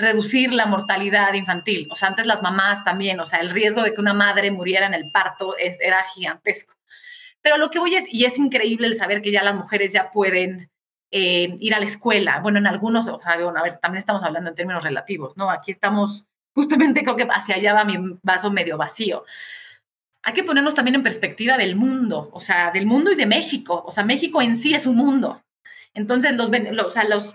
reducir 0.00 0.52
la 0.52 0.66
mortalidad 0.66 1.32
infantil. 1.34 1.88
O 1.90 1.96
sea, 1.96 2.08
antes 2.08 2.26
las 2.26 2.42
mamás 2.42 2.84
también, 2.84 3.20
o 3.20 3.26
sea, 3.26 3.40
el 3.40 3.50
riesgo 3.50 3.82
de 3.82 3.94
que 3.94 4.00
una 4.00 4.14
madre 4.14 4.50
muriera 4.50 4.86
en 4.86 4.94
el 4.94 5.10
parto 5.10 5.56
es, 5.56 5.80
era 5.80 6.02
gigantesco. 6.04 6.74
Pero 7.42 7.56
lo 7.56 7.70
que 7.70 7.78
voy 7.78 7.94
es, 7.94 8.12
y 8.12 8.24
es 8.24 8.38
increíble 8.38 8.86
el 8.86 8.94
saber 8.94 9.22
que 9.22 9.32
ya 9.32 9.42
las 9.42 9.54
mujeres 9.54 9.92
ya 9.92 10.10
pueden 10.10 10.70
eh, 11.10 11.56
ir 11.58 11.74
a 11.74 11.78
la 11.78 11.86
escuela. 11.86 12.40
Bueno, 12.40 12.58
en 12.58 12.66
algunos, 12.66 13.08
o 13.08 13.18
sea, 13.18 13.36
bueno, 13.36 13.58
a 13.58 13.62
ver, 13.62 13.76
también 13.76 13.98
estamos 13.98 14.22
hablando 14.22 14.50
en 14.50 14.54
términos 14.54 14.84
relativos, 14.84 15.36
¿no? 15.36 15.50
Aquí 15.50 15.70
estamos, 15.70 16.26
justamente 16.54 17.02
creo 17.02 17.16
que 17.16 17.26
hacia 17.30 17.56
allá 17.56 17.74
va 17.74 17.84
mi 17.84 18.18
vaso 18.22 18.50
medio 18.50 18.76
vacío. 18.76 19.24
Hay 20.22 20.34
que 20.34 20.44
ponernos 20.44 20.74
también 20.74 20.96
en 20.96 21.02
perspectiva 21.02 21.56
del 21.56 21.76
mundo, 21.76 22.28
o 22.32 22.40
sea, 22.40 22.70
del 22.70 22.84
mundo 22.86 23.10
y 23.10 23.16
de 23.16 23.26
México. 23.26 23.82
O 23.86 23.90
sea, 23.90 24.04
México 24.04 24.42
en 24.42 24.54
sí 24.54 24.74
es 24.74 24.86
un 24.86 24.96
mundo. 24.96 25.42
Entonces, 25.94 26.34
los, 26.36 26.50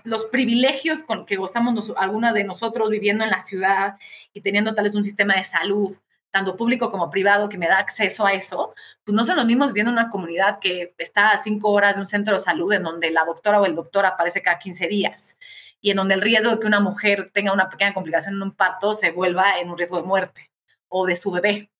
los, 0.04 0.24
privilegios 0.26 1.02
con 1.02 1.26
que 1.26 1.36
gozamos 1.36 1.92
algunas 1.96 2.34
de 2.34 2.44
nosotros 2.44 2.88
viviendo 2.88 3.22
en 3.22 3.30
la 3.30 3.40
ciudad 3.40 3.96
y 4.32 4.40
teniendo 4.40 4.74
tal 4.74 4.84
vez 4.84 4.94
un 4.94 5.04
sistema 5.04 5.34
de 5.34 5.44
salud, 5.44 5.90
tanto 6.30 6.56
público 6.56 6.90
como 6.90 7.10
privado, 7.10 7.48
que 7.48 7.58
me 7.58 7.68
da 7.68 7.78
acceso 7.78 8.26
a 8.26 8.32
eso, 8.32 8.74
pues 9.04 9.14
no 9.14 9.24
son 9.24 9.36
los 9.36 9.46
mismos 9.46 9.68
viviendo 9.68 9.90
en 9.90 9.98
una 9.98 10.08
comunidad 10.08 10.58
que 10.58 10.94
está 10.98 11.30
a 11.30 11.38
cinco 11.38 11.70
horas 11.70 11.96
de 11.96 12.00
un 12.00 12.06
centro 12.06 12.34
de 12.34 12.40
salud 12.40 12.72
en 12.72 12.82
donde 12.82 13.10
la 13.10 13.24
doctora 13.24 13.60
o 13.60 13.66
el 13.66 13.74
doctor 13.74 14.06
aparece 14.06 14.42
cada 14.42 14.58
15 14.58 14.88
días 14.88 15.36
y 15.80 15.90
en 15.90 15.96
donde 15.96 16.14
el 16.14 16.20
riesgo 16.20 16.50
de 16.50 16.58
que 16.58 16.66
una 16.66 16.80
mujer 16.80 17.30
tenga 17.32 17.52
una 17.52 17.68
pequeña 17.68 17.94
complicación 17.94 18.34
en 18.34 18.42
un 18.42 18.52
parto 18.52 18.94
se 18.94 19.12
vuelva 19.12 19.58
en 19.60 19.70
un 19.70 19.78
riesgo 19.78 19.98
de 19.98 20.02
muerte 20.02 20.50
o 20.88 21.06
de 21.06 21.16
su 21.16 21.30
bebé. 21.30 21.70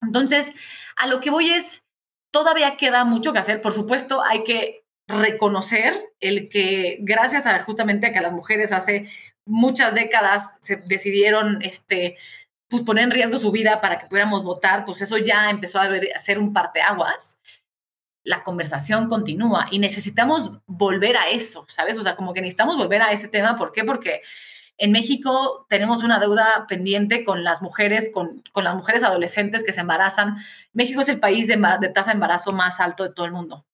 Entonces, 0.00 0.52
a 0.96 1.06
lo 1.06 1.20
que 1.20 1.30
voy 1.30 1.50
es, 1.50 1.82
todavía 2.30 2.76
queda 2.76 3.04
mucho 3.04 3.32
que 3.32 3.40
hacer. 3.40 3.60
Por 3.60 3.72
supuesto, 3.72 4.22
hay 4.22 4.44
que 4.44 4.84
reconocer 5.08 5.94
el 6.20 6.50
que 6.50 6.98
gracias 7.00 7.46
a 7.46 7.58
justamente 7.60 8.06
a 8.06 8.12
que 8.12 8.20
las 8.20 8.32
mujeres 8.32 8.72
hace 8.72 9.08
muchas 9.46 9.94
décadas 9.94 10.58
se 10.60 10.76
decidieron 10.76 11.62
este, 11.62 12.18
pues 12.68 12.82
poner 12.82 13.04
en 13.04 13.10
riesgo 13.10 13.38
su 13.38 13.50
vida 13.50 13.80
para 13.80 13.98
que 13.98 14.06
pudiéramos 14.06 14.44
votar, 14.44 14.84
pues 14.84 15.00
eso 15.00 15.16
ya 15.16 15.48
empezó 15.50 15.80
a, 15.80 15.88
ser 16.18 16.38
un 16.38 16.52
parteaguas. 16.52 17.38
La 18.22 18.42
conversación 18.42 19.08
continúa 19.08 19.68
y 19.70 19.78
necesitamos 19.78 20.60
volver 20.66 21.16
a 21.16 21.30
eso, 21.30 21.64
¿sabes? 21.68 21.96
O 21.96 22.02
sea, 22.02 22.14
como 22.14 22.34
que 22.34 22.42
necesitamos 22.42 22.76
volver 22.76 23.00
a 23.00 23.10
ese 23.12 23.28
tema. 23.28 23.56
¿Por 23.56 23.72
qué? 23.72 23.84
Porque 23.84 24.20
en 24.76 24.92
México 24.92 25.66
tenemos 25.70 26.02
una 26.04 26.20
deuda 26.20 26.66
pendiente 26.68 27.24
con 27.24 27.42
las 27.42 27.62
mujeres, 27.62 28.10
con, 28.12 28.42
con 28.52 28.64
las 28.64 28.74
mujeres 28.74 29.02
adolescentes 29.02 29.64
que 29.64 29.72
se 29.72 29.80
embarazan. 29.80 30.36
México 30.74 31.00
es 31.00 31.08
el 31.08 31.20
país 31.20 31.46
de, 31.46 31.56
de 31.80 31.88
tasa 31.88 32.10
de 32.10 32.16
embarazo 32.16 32.52
más 32.52 32.80
alto 32.80 33.04
de 33.04 33.10
todo 33.14 33.24
el 33.24 33.32
mundo. 33.32 33.64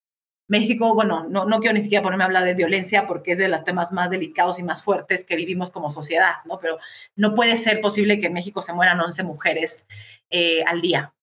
México, 0.47 0.93
bueno, 0.93 1.25
no, 1.29 1.45
no 1.45 1.59
quiero 1.59 1.73
ni 1.73 1.81
siquiera 1.81 2.03
ponerme 2.03 2.23
a 2.23 2.27
hablar 2.27 2.45
de 2.45 2.53
violencia 2.53 3.07
porque 3.07 3.31
es 3.31 3.37
de 3.37 3.47
los 3.47 3.63
temas 3.63 3.91
más 3.91 4.09
delicados 4.09 4.59
y 4.59 4.63
más 4.63 4.83
fuertes 4.83 5.25
que 5.25 5.35
vivimos 5.35 5.71
como 5.71 5.89
sociedad, 5.89 6.35
¿no? 6.45 6.59
Pero 6.59 6.77
no 7.15 7.33
puede 7.33 7.57
ser 7.57 7.81
posible 7.81 8.19
que 8.19 8.27
en 8.27 8.33
México 8.33 8.61
se 8.61 8.73
mueran 8.73 8.99
11 8.99 9.23
mujeres 9.23 9.87
eh, 10.29 10.63
al 10.67 10.81
día 10.81 11.13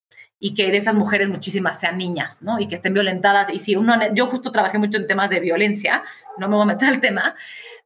y 0.44 0.54
que 0.54 0.72
de 0.72 0.76
esas 0.76 0.96
mujeres 0.96 1.28
muchísimas 1.28 1.78
sean 1.78 1.98
niñas, 1.98 2.42
¿no? 2.42 2.58
Y 2.58 2.66
que 2.66 2.74
estén 2.74 2.94
violentadas. 2.94 3.48
Y 3.50 3.60
si 3.60 3.76
uno, 3.76 3.94
yo 4.12 4.26
justo 4.26 4.50
trabajé 4.50 4.76
mucho 4.76 4.98
en 4.98 5.06
temas 5.06 5.30
de 5.30 5.38
violencia, 5.38 6.02
no 6.36 6.48
me 6.48 6.56
voy 6.56 6.64
a 6.64 6.66
meter 6.66 6.88
al 6.88 7.00
tema, 7.00 7.36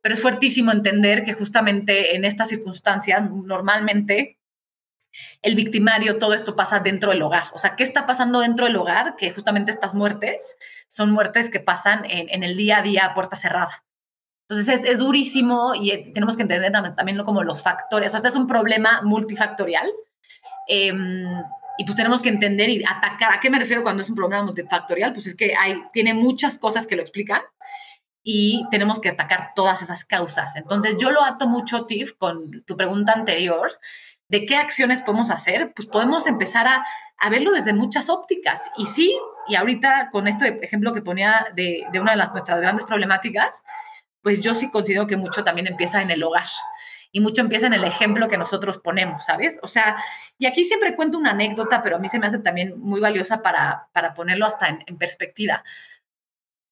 pero 0.01 0.15
es 0.15 0.23
fuertísimo 0.23 0.73
entender 0.73 1.23
que 1.23 1.35
justamente 1.35 2.17
en 2.17 2.25
estas 2.25 2.49
circunstancias 2.49 3.31
normalmente 3.31 4.39
el 5.43 5.55
victimario, 5.55 6.19
todo 6.19 6.35
esto 6.35 6.57
pasa 6.57 6.81
dentro 6.81 7.11
del 7.11 7.23
hogar. 7.23 7.45
O 7.53 7.59
sea, 7.59 7.77
¿qué 7.77 7.83
está 7.83 8.07
pasando 8.07 8.41
dentro 8.41 8.67
del 8.67 8.77
hogar? 8.77 9.17
Que 9.17 9.31
justamente 9.33 9.71
estas 9.71 9.95
muertes 9.95 10.57
son 10.89 11.13
muertes 11.13 11.51
que 11.51 11.61
pasan 11.61 12.05
en, 12.05 12.43
el 12.43 12.57
día 12.57 12.79
a 12.79 12.83
día 12.83 13.05
a 13.07 13.15
puerta 13.15 13.37
cerrada. 13.37 13.85
Entonces 14.49 14.85
es, 14.85 14.99
durísimo 14.99 15.75
y 15.75 15.91
eh, 15.91 16.11
tenemos 16.15 16.37
que 16.37 16.43
entender 16.43 16.73
también 16.97 17.19
como 17.25 17.43
los 17.43 17.63
factores. 17.63 18.09
O 18.09 18.11
sea, 18.11 18.19
este 18.19 18.29
es 18.29 18.37
un 18.37 18.47
problema 18.47 19.03
multifactorial. 19.03 19.91
Em, 20.69 21.27
y 21.79 21.85
pues 21.85 21.97
tenemos 21.97 22.23
que 22.23 22.29
entender 22.29 22.71
y 22.71 22.83
atacar. 22.85 23.33
¿A 23.33 23.41
qué 23.41 23.51
me 23.51 23.59
refiero 23.59 23.83
cuando 23.83 24.03
es 24.03 24.09
un 24.09 24.15
problema 24.15 24.43
multifactorial? 24.43 25.13
Pues 25.13 25.27
es 25.27 25.35
que 25.35 25.55
hay, 25.57 25.83
tiene 25.93 26.15
muchas 26.15 26.59
cosas 26.59 26.87
que 26.87 26.97
lo 26.97 27.03
explican 27.03 27.43
y 28.29 28.67
tenemos 28.71 28.99
que 28.99 29.11
atacar 29.11 29.53
todas 29.55 29.83
esas 29.83 30.05
causas. 30.05 30.57
Entonces 30.57 30.97
yo 30.99 31.13
lo 31.13 31.23
ato 31.23 31.47
mucho, 31.47 31.87
Tiff, 31.87 32.15
con 32.19 32.65
tu 32.65 32.77
pregunta 32.77 33.13
anterior, 33.13 33.71
de 34.29 34.45
qué 34.45 34.57
acciones 34.57 35.03
podemos 35.03 35.31
hacer, 35.31 35.73
pues 35.75 35.87
podemos 35.87 36.27
empezar 36.27 36.67
a, 36.67 36.85
verlo 37.31 37.53
desde 37.53 37.73
muchas 37.73 38.11
ópticas. 38.11 38.71
Y 38.77 38.87
sí, 38.87 39.17
y 39.49 39.55
ahorita 39.55 40.11
con 40.11 40.29
este 40.29 40.65
ejemplo 40.65 40.93
que 40.93 41.03
ponía 41.03 41.47
de, 41.55 41.87
una 41.99 42.13
de 42.13 42.17
nuestras 42.17 42.61
grandes 42.61 42.85
problemáticas, 42.85 43.63
pues 44.23 44.41
yo 44.41 44.55
sí 44.55 44.71
considero 44.71 45.07
que 45.07 45.17
mucho 45.17 45.45
también 45.45 45.67
empieza 45.67 46.03
en 46.03 46.11
el 46.11 46.23
hogar 46.23 46.47
y 47.13 47.21
mucho 47.21 47.41
empieza 47.41 47.67
en 47.67 47.73
el 47.73 47.85
ejemplo 47.85 48.29
que 48.29 48.37
nosotros 48.37 48.79
ponemos, 48.79 49.25
¿sabes? 49.25 49.59
O 49.63 49.69
sea, 49.69 49.97
y 50.39 50.47
aquí 50.47 50.65
siempre 50.65 50.95
cuento 50.95 51.17
una 51.17 51.31
anécdota, 51.31 51.81
pero 51.81 51.97
a 51.97 51.99
mí 51.99 52.09
se 52.09 52.19
me 52.19 52.27
hace 52.27 52.41
también 52.41 52.79
muy 52.79 53.01
valiosa 53.01 53.41
para, 53.41 53.89
para 53.93 54.13
ponerlo 54.13 54.45
hasta 54.45 54.69
en, 54.69 54.99
perspectiva. 54.99 55.65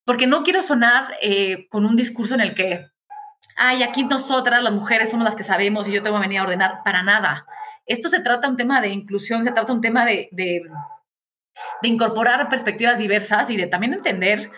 Porque 0.04 0.26
no 0.26 0.42
quiero 0.42 0.60
sonar 0.60 1.14
eh, 1.22 1.66
con 1.70 1.86
un 1.86 1.96
discurso 1.96 2.34
en 2.34 2.42
el 2.42 2.54
que 2.54 2.90
ay, 3.56 3.82
aquí 3.82 4.04
nosotras, 4.04 4.62
las 4.62 4.72
mujeres, 4.72 5.10
somos 5.10 5.24
las 5.24 5.36
que 5.36 5.44
sabemos 5.44 5.88
y 5.88 5.92
yo 5.92 6.02
tengo 6.02 6.16
que 6.16 6.22
venir 6.22 6.40
a 6.40 6.44
ordenar, 6.44 6.82
para 6.84 7.02
nada. 7.02 7.46
Esto 7.86 8.08
se 8.08 8.20
trata 8.20 8.48
un 8.48 8.56
tema 8.56 8.80
de 8.80 8.88
inclusión, 8.88 9.44
se 9.44 9.52
trata 9.52 9.72
un 9.72 9.80
tema 9.80 10.04
de, 10.04 10.28
de, 10.32 10.62
incorporar 11.82 12.48
perspectivas 12.48 12.98
diversas 12.98 13.50
y 13.50 13.56
de 13.56 13.66
también 13.66 13.94
entender, 13.94 14.50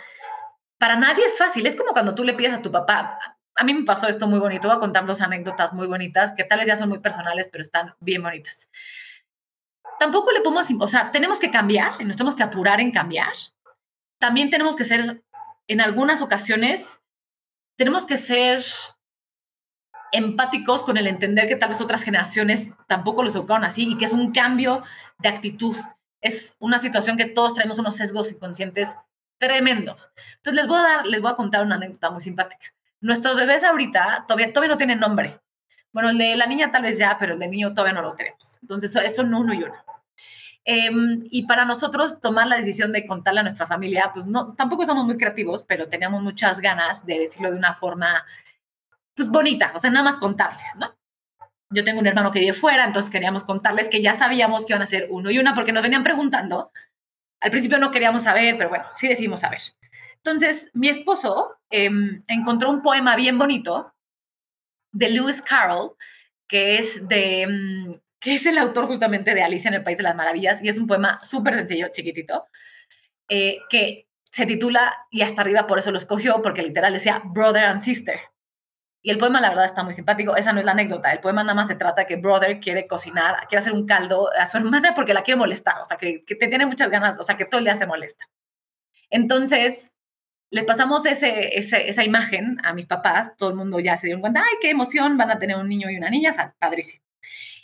para 0.79 0.97
nadie 0.97 1.25
es 1.25 1.37
fácil, 1.37 1.67
es 1.67 1.77
como 1.77 1.93
cuando 1.93 2.15
tú 2.15 2.25
le 2.25 2.35
pides 2.35 2.53
a 2.53 2.63
tu 2.63 2.71
papá, 2.71 3.19
a 3.57 3.65
mí 3.65 3.75
me 3.75 3.85
pasó 3.85 4.07
esto 4.07 4.27
muy 4.27 4.39
bonito, 4.39 4.69
voy 4.69 4.77
a 4.77 4.81
contar 4.81 5.07
dos 5.07 5.21
anécdotas 5.21 5.73
muy 5.73 5.87
bonitas, 5.87 6.33
que 6.35 6.45
tal 6.45 6.59
vez 6.59 6.69
ya 6.69 6.77
son 6.77 6.91
muy 6.91 6.99
personales, 6.99 7.49
pero 7.51 7.63
están 7.63 7.95
bien 8.01 8.23
bonitas. 8.23 8.69
Tampoco 9.99 10.31
le 10.31 10.41
podemos, 10.41 10.69
o 10.79 10.89
sea, 10.89 11.11
tenemos 11.11 11.41
que 11.41 11.51
cambiar 11.51 11.95
y 11.99 12.05
nos 12.05 12.17
tenemos 12.17 12.35
que 12.35 12.43
apurar 12.43 12.81
en 12.81 12.93
cambiar. 12.93 13.33
También 14.19 14.51
tenemos 14.51 14.77
que 14.77 14.85
ser, 14.85 15.23
en 15.69 15.81
algunas 15.81 16.21
ocasiones, 16.21 17.01
tenemos 17.77 18.07
que 18.07 18.19
ser 18.19 18.65
empáticos 20.13 20.83
con 20.83 20.97
el 20.97 21.07
entender 21.07 21.47
que 21.47 21.57
tal 21.57 21.71
vez 21.71 21.81
otras 21.81 22.03
generaciones 22.03 22.69
tampoco 22.87 23.23
los 23.23 23.35
educaron 23.35 23.65
así 23.65 23.89
y 23.89 23.99
que 23.99 24.07
es 24.07 24.13
un 24.13 24.33
cambio 24.33 24.83
de 25.19 25.29
actitud. 25.29 25.77
Es 26.21 26.57
una 26.59 26.79
situación 26.79 27.17
que 27.17 27.27
todos 27.27 27.55
traemos 27.55 27.79
unos 27.79 27.97
sesgos 27.97 28.33
inconscientes 28.33 28.97
tremendos. 29.39 30.11
Entonces 30.37 30.55
les 30.55 30.67
voy 30.67 30.79
a 30.79 30.83
dar, 30.83 31.07
les 31.07 31.21
voy 31.21 31.31
a 31.31 31.37
contar 31.37 31.63
una 31.63 31.75
anécdota 31.77 32.11
muy 32.11 32.21
simpática. 32.21 32.73
Nuestros 33.01 33.37
bebés 33.37 33.63
ahorita 33.63 34.25
todavía, 34.27 34.53
todavía 34.53 34.73
no 34.73 34.79
tienen 34.79 35.01
nombre. 35.01 35.41
Bueno, 35.93 36.11
el 36.11 36.19
de 36.19 36.37
la 36.37 36.47
niña 36.47 36.71
tal 36.71 36.83
vez 36.83 36.99
ya, 36.99 37.17
pero 37.19 37.35
el 37.35 37.39
de 37.39 37.49
niño 37.49 37.73
todavía 37.73 37.95
no 37.95 38.03
lo 38.03 38.15
tenemos. 38.15 38.59
Entonces, 38.61 38.95
eso 38.97 39.23
no 39.23 39.41
uno 39.41 39.55
y 39.55 39.63
uno. 39.63 39.75
Em, 40.69 41.25
y 41.31 41.47
para 41.47 41.65
nosotros 41.65 42.21
tomar 42.21 42.49
la 42.49 42.57
decisión 42.57 42.91
de 42.91 43.07
contarle 43.07 43.39
a 43.39 43.43
nuestra 43.45 43.69
familia, 43.69 44.11
pues 44.13 44.27
no, 44.27 44.53
tampoco 44.55 44.85
somos 44.85 45.05
muy 45.05 45.17
creativos, 45.17 45.63
pero 45.63 45.89
teníamos 45.89 46.23
muchas 46.23 46.59
ganas 46.59 47.07
de 47.07 47.21
decirlo 47.21 47.53
de 47.53 47.57
una 47.57 47.73
forma, 47.73 48.27
pues 49.15 49.29
bonita, 49.29 49.71
o 49.77 49.79
sea, 49.79 49.91
nada 49.91 50.05
más 50.05 50.17
contarles, 50.17 50.67
¿no? 50.77 50.97
Yo 51.71 51.85
tengo 51.85 52.01
un 52.01 52.07
hermano 52.09 52.33
que 52.33 52.41
vive 52.41 52.53
fuera, 52.53 52.85
entonces 52.85 53.13
queríamos 53.13 53.45
contarles 53.45 53.89
que 53.89 54.03
ya 54.03 54.15
sabíamos 54.15 54.65
que 54.65 54.73
iban 54.73 54.83
a 54.83 54.87
ser 54.87 55.07
uno 55.09 55.31
y 55.31 55.39
una, 55.39 55.55
porque 55.55 55.73
nos 55.73 55.85
venían 55.85 56.03
preguntando. 56.03 56.73
Al 57.41 57.51
principio 57.53 57.79
no 57.79 57.93
queríamos 57.93 58.25
saber, 58.25 58.57
pero 58.59 58.69
bueno, 58.69 58.87
sí 58.93 59.07
decidimos 59.07 59.41
saber. 59.41 59.61
Entonces, 60.17 60.73
mi 60.75 60.89
esposo 60.89 61.59
em, 61.71 62.25
encontró 62.27 62.71
un 62.71 62.83
poema 62.83 63.15
bien 63.15 63.39
bonito 63.39 63.95
de 64.91 65.11
Lewis 65.11 65.43
Carroll, 65.43 65.93
que 66.49 66.79
es 66.79 67.07
de 67.09 67.43
em, 67.43 68.01
que 68.21 68.35
es 68.35 68.47
el 68.47 68.59
autor 68.59 68.87
justamente 68.87 69.35
de 69.35 69.43
Alicia 69.43 69.69
en 69.69 69.75
el 69.75 69.85
País 69.85 69.99
de 69.99 70.05
las 70.05 70.17
Maravillas, 70.17 70.63
y 70.63 70.69
es 70.69 70.79
un 70.79 70.87
poema 70.87 71.19
súper 71.23 71.55
sencillo, 71.55 71.89
chiquitito, 71.91 72.47
eh, 73.29 73.59
que 73.69 74.09
se 74.31 74.47
titula, 74.47 74.95
y 75.11 75.23
hasta 75.23 75.43
arriba 75.43 75.67
por 75.67 75.79
eso 75.79 75.91
lo 75.91 75.99
escogió, 75.99 76.43
porque 76.43 76.63
literal 76.63 76.93
decía 76.93 77.23
Brother 77.25 77.65
and 77.65 77.79
Sister. 77.79 78.21
Y 79.07 79.11
el 79.11 79.19
poema, 79.19 79.41
la 79.41 79.51
verdad, 79.51 79.67
está 79.67 79.85
muy 79.85 79.93
simpático. 79.93 80.35
Esa 80.35 80.53
no 80.53 80.59
es 80.59 80.65
la 80.67 80.73
anécdota. 80.73 81.13
El 81.13 81.21
poema 81.21 81.45
nada 81.45 81.55
más 81.55 81.69
se 81.69 81.77
trata 81.77 82.07
que 82.07 82.17
Brother 82.17 82.59
quiere 82.59 82.89
cocinar, 82.89 83.47
quiere 83.47 83.61
hacer 83.61 83.73
un 83.73 83.87
caldo 83.87 84.29
a 84.37 84.47
su 84.47 84.57
hermana 84.59 84.95
porque 84.97 85.15
la 85.15 85.23
quiere 85.23 85.39
molestar. 85.39 85.81
O 85.81 85.85
sea, 85.85 85.97
que, 85.97 86.25
te 86.27 86.49
tiene 86.49 86.67
muchas 86.67 86.91
ganas, 86.91 87.17
o 87.21 87.23
sea, 87.23 87.37
que 87.37 87.45
todo 87.45 87.61
el 87.61 87.67
día 87.67 87.77
se 87.77 87.87
molesta. 87.87 88.29
Entonces, 89.09 89.95
les 90.51 90.65
pasamos 90.65 91.07
ese, 91.07 91.57
esa 91.57 92.05
imagen 92.05 92.59
a 92.65 92.75
mis 92.75 92.87
papás. 92.87 93.37
Todo 93.37 93.51
el 93.51 93.55
mundo 93.55 93.79
ya 93.79 93.97
se 93.97 94.09
dio 94.09 94.21
cuenta, 94.21 94.41
ay, 94.41 94.57
qué 94.61 94.71
emoción, 94.71 95.17
van 95.17 95.31
a 95.31 95.39
tener 95.39 95.57
un 95.57 95.69
niño 95.69 95.89
y 95.89 95.97
una 95.97 96.11
niña, 96.11 96.55
padrísimo. 96.59 97.06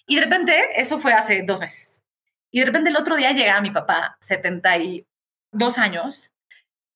Y 0.07 0.17
de 0.17 0.23
repente, 0.23 0.59
eso 0.77 0.99
fue 0.99 1.13
hace 1.13 1.43
dos 1.43 1.61
meses. 1.61 2.03
Y 2.51 2.61
de 2.61 2.67
repente 2.67 2.91
el 2.91 2.97
otro 2.97 3.17
día 3.17 3.33
llega 3.33 3.61
mi 3.61 3.71
papá, 3.71 4.17
72 4.21 5.79
años, 5.79 6.31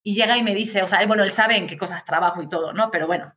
y 0.03 0.14
llega 0.14 0.37
y 0.37 0.42
me 0.42 0.55
dice, 0.55 0.83
o 0.83 0.87
sea, 0.87 1.05
bueno, 1.07 1.25
él 1.25 1.33
sabe 1.33 1.57
en 1.57 1.66
qué 1.66 1.77
cosas 1.77 2.05
trabajo 2.05 2.42
y 2.42 2.49
todo, 2.49 2.73
¿no? 2.73 2.90
Pero 2.90 3.07
bueno, 3.07 3.37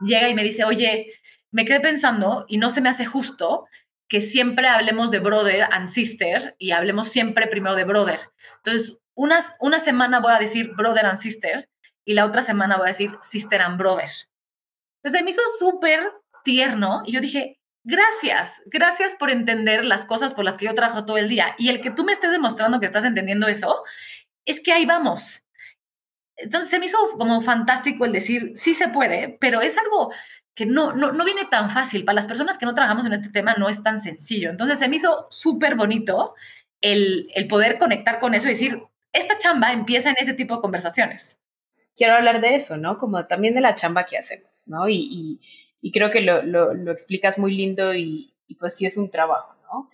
llega 0.00 0.28
y 0.28 0.34
me 0.34 0.44
dice, 0.44 0.64
oye, 0.64 1.12
me 1.50 1.64
quedé 1.64 1.80
pensando 1.80 2.44
y 2.48 2.58
no 2.58 2.70
se 2.70 2.80
me 2.80 2.88
hace 2.88 3.04
justo 3.04 3.66
que 4.08 4.20
siempre 4.20 4.68
hablemos 4.68 5.10
de 5.10 5.20
brother 5.20 5.66
and 5.70 5.88
sister 5.88 6.54
y 6.58 6.72
hablemos 6.72 7.08
siempre 7.08 7.46
primero 7.46 7.74
de 7.74 7.84
brother. 7.84 8.20
Entonces, 8.58 8.98
unas, 9.14 9.54
una 9.58 9.78
semana 9.78 10.20
voy 10.20 10.32
a 10.32 10.38
decir 10.38 10.72
brother 10.74 11.06
and 11.06 11.18
sister 11.18 11.68
y 12.04 12.14
la 12.14 12.26
otra 12.26 12.42
semana 12.42 12.76
voy 12.76 12.86
a 12.86 12.88
decir 12.88 13.18
sister 13.22 13.60
and 13.60 13.78
brother. 13.78 14.10
Entonces 15.02 15.24
me 15.24 15.30
hizo 15.30 15.42
súper 15.58 16.00
tierno 16.44 17.02
y 17.06 17.12
yo 17.12 17.20
dije, 17.20 17.58
gracias, 17.84 18.62
gracias 18.66 19.14
por 19.14 19.30
entender 19.30 19.84
las 19.84 20.04
cosas 20.04 20.34
por 20.34 20.44
las 20.44 20.56
que 20.56 20.66
yo 20.66 20.74
trabajo 20.74 21.04
todo 21.04 21.18
el 21.18 21.28
día. 21.28 21.54
Y 21.58 21.68
el 21.68 21.80
que 21.80 21.90
tú 21.90 22.04
me 22.04 22.12
estés 22.12 22.30
demostrando 22.30 22.80
que 22.80 22.86
estás 22.86 23.04
entendiendo 23.04 23.48
eso, 23.48 23.82
es 24.44 24.60
que 24.60 24.72
ahí 24.72 24.86
vamos. 24.86 25.44
Entonces 26.36 26.70
se 26.70 26.78
me 26.78 26.86
hizo 26.86 26.98
como 27.18 27.40
fantástico 27.40 28.04
el 28.04 28.12
decir, 28.12 28.52
sí 28.54 28.74
se 28.74 28.88
puede, 28.88 29.36
pero 29.40 29.60
es 29.60 29.76
algo 29.78 30.12
que 30.54 30.66
no, 30.66 30.92
no, 30.92 31.12
no 31.12 31.24
viene 31.24 31.44
tan 31.46 31.70
fácil. 31.70 32.04
Para 32.04 32.16
las 32.16 32.26
personas 32.26 32.58
que 32.58 32.66
no 32.66 32.74
trabajamos 32.74 33.06
en 33.06 33.14
este 33.14 33.30
tema 33.30 33.54
no 33.54 33.68
es 33.68 33.82
tan 33.82 34.00
sencillo. 34.00 34.50
Entonces 34.50 34.78
se 34.78 34.88
me 34.88 34.96
hizo 34.96 35.26
súper 35.30 35.76
bonito 35.76 36.34
el, 36.80 37.28
el 37.34 37.46
poder 37.46 37.78
conectar 37.78 38.18
con 38.18 38.34
eso 38.34 38.46
y 38.46 38.50
decir, 38.50 38.82
esta 39.12 39.38
chamba 39.38 39.72
empieza 39.72 40.10
en 40.10 40.16
ese 40.18 40.34
tipo 40.34 40.56
de 40.56 40.60
conversaciones. 40.62 41.38
Quiero 41.96 42.14
hablar 42.14 42.40
de 42.40 42.54
eso, 42.54 42.76
¿no? 42.76 42.98
Como 42.98 43.26
también 43.26 43.54
de 43.54 43.60
la 43.60 43.74
chamba 43.74 44.04
que 44.04 44.18
hacemos, 44.18 44.64
¿no? 44.68 44.88
Y, 44.88 44.96
y, 44.96 45.40
creo 45.90 46.10
que 46.10 46.20
lo, 46.20 46.42
lo, 46.42 46.74
lo, 46.74 46.92
explicas 46.92 47.38
muy 47.38 47.54
lindo 47.54 47.94
y, 47.94 48.34
y 48.46 48.54
pues 48.54 48.76
sí 48.76 48.86
es 48.86 48.96
un 48.96 49.10
trabajo, 49.10 49.54
¿no? 49.64 49.90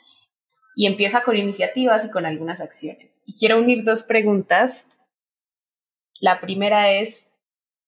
Y 0.76 0.86
empieza 0.86 1.22
con 1.22 1.36
iniciativas 1.36 2.04
y 2.04 2.10
con 2.10 2.26
algunas 2.26 2.60
acciones. 2.60 3.22
Y 3.24 3.34
quiero 3.34 3.58
unir 3.58 3.84
dos 3.84 4.02
preguntas. 4.02 4.90
La 6.20 6.40
primera 6.40 6.92
es, 6.92 7.34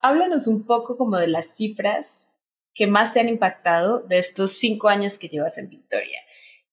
háblanos 0.00 0.46
un 0.46 0.66
poco 0.66 0.96
como 0.96 1.18
de 1.18 1.28
las 1.28 1.54
cifras 1.54 2.32
que 2.74 2.86
más 2.86 3.12
te 3.12 3.20
han 3.20 3.28
impactado 3.28 4.00
de 4.00 4.18
estos 4.18 4.52
cinco 4.52 4.88
años 4.88 5.18
que 5.18 5.28
llevas 5.28 5.58
en 5.58 5.68
Victoria. 5.68 6.20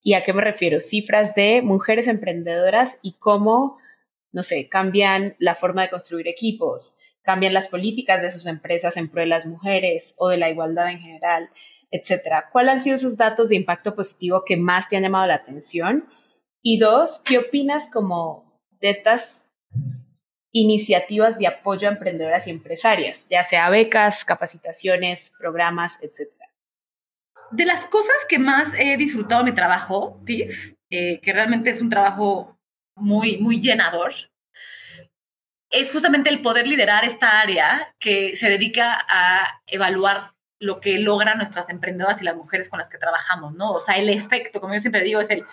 ¿Y 0.01 0.13
a 0.13 0.23
qué 0.23 0.31
me 0.31 0.41
refiero? 0.41 0.79
Cifras 0.79 1.35
de 1.35 1.61
mujeres 1.61 2.07
emprendedoras 2.07 2.99
y 3.01 3.17
cómo 3.17 3.77
no 4.31 4.43
sé, 4.43 4.69
cambian 4.69 5.35
la 5.39 5.55
forma 5.55 5.83
de 5.83 5.89
construir 5.89 6.27
equipos, 6.27 6.99
cambian 7.27 7.53
las 7.53 7.67
políticas 7.67 8.21
de 8.21 8.31
sus 8.31 8.45
empresas 8.45 8.95
en 8.95 9.09
pro 9.09 9.19
de 9.19 9.27
las 9.27 9.45
mujeres 9.45 10.15
o 10.17 10.29
de 10.29 10.37
la 10.37 10.49
igualdad 10.49 10.89
en 10.89 11.01
general, 11.01 11.49
etcétera. 11.91 12.45
¿Cuáles 12.53 12.75
han 12.75 12.79
sido 12.79 12.95
esos 12.95 13.17
datos 13.17 13.49
de 13.49 13.57
impacto 13.57 13.95
positivo 13.95 14.45
que 14.45 14.55
más 14.55 14.87
te 14.87 14.95
han 14.95 15.03
llamado 15.03 15.27
la 15.27 15.35
atención? 15.35 16.07
Y 16.61 16.79
dos, 16.79 17.21
¿qué 17.25 17.39
opinas 17.39 17.89
como 17.91 18.57
de 18.79 18.91
estas 18.91 19.45
iniciativas 20.53 21.37
de 21.37 21.47
apoyo 21.47 21.89
a 21.89 21.91
emprendedoras 21.91 22.47
y 22.47 22.51
empresarias, 22.51 23.27
ya 23.29 23.43
sea 23.43 23.69
becas, 23.69 24.23
capacitaciones, 24.23 25.33
programas, 25.37 26.01
etcétera? 26.01 26.49
De 27.51 27.65
las 27.65 27.85
cosas 27.87 28.15
que 28.29 28.39
más 28.39 28.73
he 28.79 28.95
disfrutado 28.95 29.43
de 29.43 29.51
mi 29.51 29.55
trabajo, 29.55 30.21
Tiff, 30.25 30.75
eh, 30.89 31.19
que 31.19 31.33
realmente 31.33 31.71
es 31.71 31.81
un 31.81 31.89
trabajo 31.89 32.57
muy, 32.95 33.37
muy 33.39 33.59
llenador, 33.59 34.13
es 35.69 35.91
justamente 35.91 36.29
el 36.29 36.41
poder 36.41 36.67
liderar 36.67 37.05
esta 37.05 37.41
área 37.41 37.95
que 37.99 38.35
se 38.35 38.49
dedica 38.49 39.05
a 39.09 39.61
evaluar 39.67 40.33
lo 40.59 40.79
que 40.79 40.97
logran 40.99 41.37
nuestras 41.37 41.69
emprendedoras 41.69 42.21
y 42.21 42.25
las 42.25 42.35
mujeres 42.35 42.69
con 42.69 42.79
las 42.79 42.89
que 42.89 42.97
trabajamos, 42.97 43.53
¿no? 43.53 43.73
O 43.73 43.79
sea, 43.79 43.97
el 43.97 44.09
efecto, 44.09 44.59
como 44.59 44.73
yo 44.73 44.79
siempre 44.79 45.03
digo, 45.03 45.19
es 45.19 45.29
el, 45.29 45.45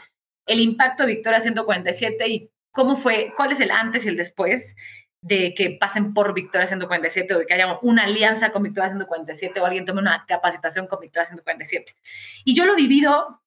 el 0.47 0.61
impacto 0.61 1.05
de 1.05 1.15
Victoria 1.15 1.41
147 1.41 2.29
y 2.29 2.51
cómo 2.71 2.95
fue, 2.95 3.33
cuál 3.37 3.53
es 3.53 3.61
el 3.61 3.71
antes 3.71 4.07
y 4.07 4.09
el 4.09 4.17
después 4.17 4.77
de 5.21 5.55
que 5.55 5.71
pasen 5.81 6.13
por 6.13 6.35
Victoria 6.35 6.67
147 6.67 7.35
o 7.35 7.39
de 7.39 7.47
que 7.47 7.55
haya 7.55 7.79
una 7.83 8.05
alianza 8.05 8.51
con 8.51 8.63
Victoria 8.63 8.91
147 8.91 9.59
o 9.59 9.65
alguien 9.65 9.85
tome 9.85 10.01
una 10.01 10.25
capacitación 10.27 10.87
con 10.87 11.01
Victoria 11.01 11.27
147. 11.27 11.95
Y 12.45 12.55
yo 12.55 12.67
lo 12.67 12.75
divido 12.75 13.43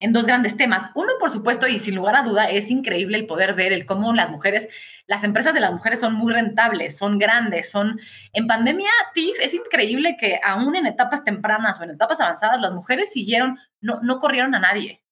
en 0.00 0.12
dos 0.12 0.26
grandes 0.26 0.56
temas. 0.56 0.90
Uno, 0.94 1.12
por 1.20 1.30
supuesto, 1.30 1.68
y 1.68 1.78
sin 1.78 1.94
lugar 1.94 2.16
a 2.16 2.22
duda, 2.22 2.46
es 2.46 2.70
increíble 2.70 3.18
el 3.18 3.26
poder 3.26 3.54
ver 3.54 3.72
el 3.72 3.84
cómo 3.84 4.12
las 4.12 4.30
mujeres, 4.30 4.68
las 5.06 5.22
empresas 5.24 5.54
de 5.54 5.60
las 5.60 5.72
mujeres 5.72 6.00
son 6.00 6.14
muy 6.14 6.32
rentables, 6.32 6.96
son 6.96 7.18
grandes, 7.18 7.70
son... 7.70 8.00
En 8.32 8.46
pandemia, 8.46 8.90
TIF, 9.14 9.38
es 9.40 9.54
increíble 9.54 10.16
que 10.18 10.40
aún 10.42 10.74
en 10.74 10.86
etapas 10.86 11.22
tempranas 11.22 11.78
o 11.78 11.84
en 11.84 11.90
etapas 11.90 12.20
avanzadas, 12.20 12.60
las 12.60 12.72
mujeres 12.72 13.12
siguieron, 13.12 13.58
no, 13.80 14.00
no 14.02 14.18
corrieron 14.18 14.54
a 14.54 14.60
nadie. 14.60 15.02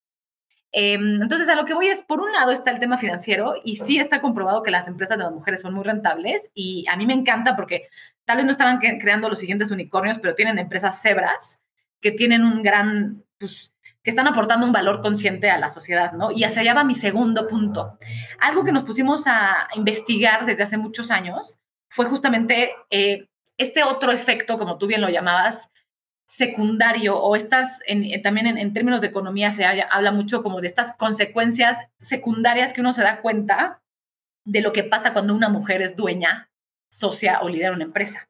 Em, 0.73 1.23
entonces, 1.23 1.49
a 1.49 1.55
lo 1.55 1.65
que 1.65 1.75
voy 1.75 1.89
es, 1.89 2.03
por 2.03 2.21
un 2.21 2.33
lado 2.33 2.51
está 2.51 2.71
el 2.71 2.79
tema 2.79 2.99
financiero 2.99 3.55
y 3.65 3.77
sí 3.77 3.99
está 3.99 4.21
comprobado 4.21 4.63
que 4.63 4.71
las 4.71 4.87
empresas 4.87 5.17
de 5.17 5.25
las 5.25 5.33
mujeres 5.33 5.63
son 5.63 5.75
muy 5.75 5.83
rentables 5.83 6.51
y 6.55 6.85
a 6.91 6.97
mí 6.97 7.07
me 7.07 7.15
encanta 7.15 7.57
porque 7.57 7.89
tal 8.25 8.37
vez 8.37 8.47
no 8.47 8.53
estaban 8.53 8.79
creando 8.79 9.29
los 9.31 9.39
siguientes 9.39 9.71
unicornios, 9.71 10.19
pero 10.19 10.35
tienen 10.35 10.59
empresas 10.59 11.01
cebras 11.01 11.63
que 12.01 12.13
tienen 12.13 12.45
un 12.45 12.63
gran, 12.63 13.25
pues, 13.39 13.73
que 14.09 14.13
están 14.13 14.27
aportando 14.27 14.65
un 14.65 14.73
valor 14.73 15.03
consciente 15.03 15.51
a 15.51 15.59
la 15.59 15.69
sociedad, 15.69 16.13
¿no? 16.13 16.31
Y 16.31 16.43
hacia 16.43 16.63
allá 16.63 16.73
va 16.73 16.83
mi 16.83 16.95
segundo 16.95 17.47
punto. 17.47 17.99
Algo 18.41 18.65
que 18.65 18.73
nos 18.73 18.85
pusimos 18.85 19.27
a 19.27 19.69
investigar 19.75 20.47
desde 20.47 20.63
hace 20.63 20.79
muchos 20.79 21.11
años 21.11 21.59
fue 21.91 22.07
justamente 22.07 22.71
eh, 22.89 23.29
este 23.59 23.85
otro 23.85 24.11
efecto, 24.11 24.57
como 24.57 24.79
tú 24.79 24.87
bien 24.87 25.03
lo 25.03 25.11
llamabas, 25.11 25.69
secundario 26.25 27.19
o 27.19 27.37
estas, 27.37 27.83
también 28.23 28.47
en, 28.47 28.73
términos 28.73 29.03
de 29.03 29.09
economía 29.09 29.51
se 29.51 29.67
habla 29.67 30.11
mucho 30.11 30.41
como 30.41 30.63
de 30.63 30.69
estas 30.69 30.97
consecuencias 30.97 31.77
secundarias 31.99 32.73
que 32.73 32.81
uno 32.81 32.95
se 32.95 33.03
da 33.03 33.21
cuenta 33.21 33.83
de 34.47 34.63
lo 34.63 34.73
que 34.73 34.85
pasa 34.85 35.13
cuando 35.13 35.35
una 35.35 35.51
mujer 35.51 35.83
es 35.83 35.97
dueña, 35.97 36.51
socia 36.91 37.41
o 37.43 37.51
lidera 37.51 37.75
una 37.75 37.85
empresa. 37.85 38.27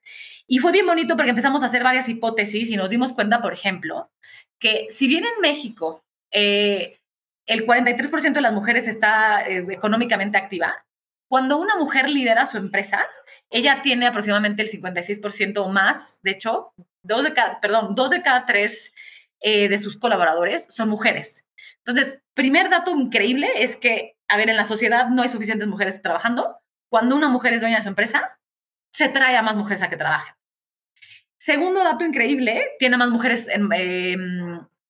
Y 0.48 0.58
fue 0.58 0.72
bien 0.72 0.86
bonito 0.86 1.14
porque 1.14 1.30
empezamos 1.30 1.62
a 1.62 1.66
hacer 1.66 1.84
varias 1.84 2.08
hipótesis 2.08 2.68
y 2.68 2.76
nos 2.76 2.90
dimos 2.90 3.12
cuenta, 3.12 3.40
por 3.40 3.52
ejemplo, 3.52 4.10
que 4.58 4.86
si 4.90 5.06
bien 5.06 5.24
en 5.24 5.40
México 5.40 6.04
eh, 6.30 6.98
el 7.46 7.66
43% 7.66 8.32
de 8.32 8.40
las 8.40 8.52
mujeres 8.52 8.88
está 8.88 9.46
eh, 9.48 9.64
económicamente 9.70 10.36
activa, 10.36 10.84
cuando 11.28 11.58
una 11.58 11.76
mujer 11.76 12.08
lidera 12.08 12.46
su 12.46 12.56
empresa, 12.56 13.06
ella 13.50 13.82
tiene 13.82 14.06
aproximadamente 14.06 14.62
el 14.62 14.70
56% 14.70 15.58
o 15.58 15.68
más, 15.68 16.20
de 16.22 16.30
hecho, 16.32 16.72
dos 17.02 17.22
de 17.24 17.34
cada, 17.34 17.60
perdón, 17.60 17.94
dos 17.94 18.10
de 18.10 18.22
cada 18.22 18.46
tres 18.46 18.92
eh, 19.40 19.68
de 19.68 19.78
sus 19.78 19.98
colaboradores 19.98 20.66
son 20.70 20.88
mujeres. 20.88 21.46
Entonces, 21.84 22.20
primer 22.34 22.70
dato 22.70 22.90
increíble 22.90 23.48
es 23.56 23.76
que, 23.76 24.16
a 24.28 24.36
ver, 24.36 24.50
en 24.50 24.56
la 24.56 24.64
sociedad 24.64 25.08
no 25.08 25.22
hay 25.22 25.28
suficientes 25.28 25.68
mujeres 25.68 26.02
trabajando. 26.02 26.56
Cuando 26.90 27.14
una 27.14 27.28
mujer 27.28 27.52
es 27.52 27.60
dueña 27.60 27.76
de 27.76 27.82
su 27.82 27.88
empresa, 27.88 28.38
se 28.92 29.08
trae 29.08 29.36
a 29.36 29.42
más 29.42 29.56
mujeres 29.56 29.82
a 29.82 29.90
que 29.90 29.96
trabajen. 29.96 30.34
Segundo 31.38 31.84
dato 31.84 32.04
increíble, 32.04 32.72
tiene 32.78 32.96
más 32.96 33.10
mujeres 33.10 33.48
en, 33.48 33.68
em, 33.72 34.47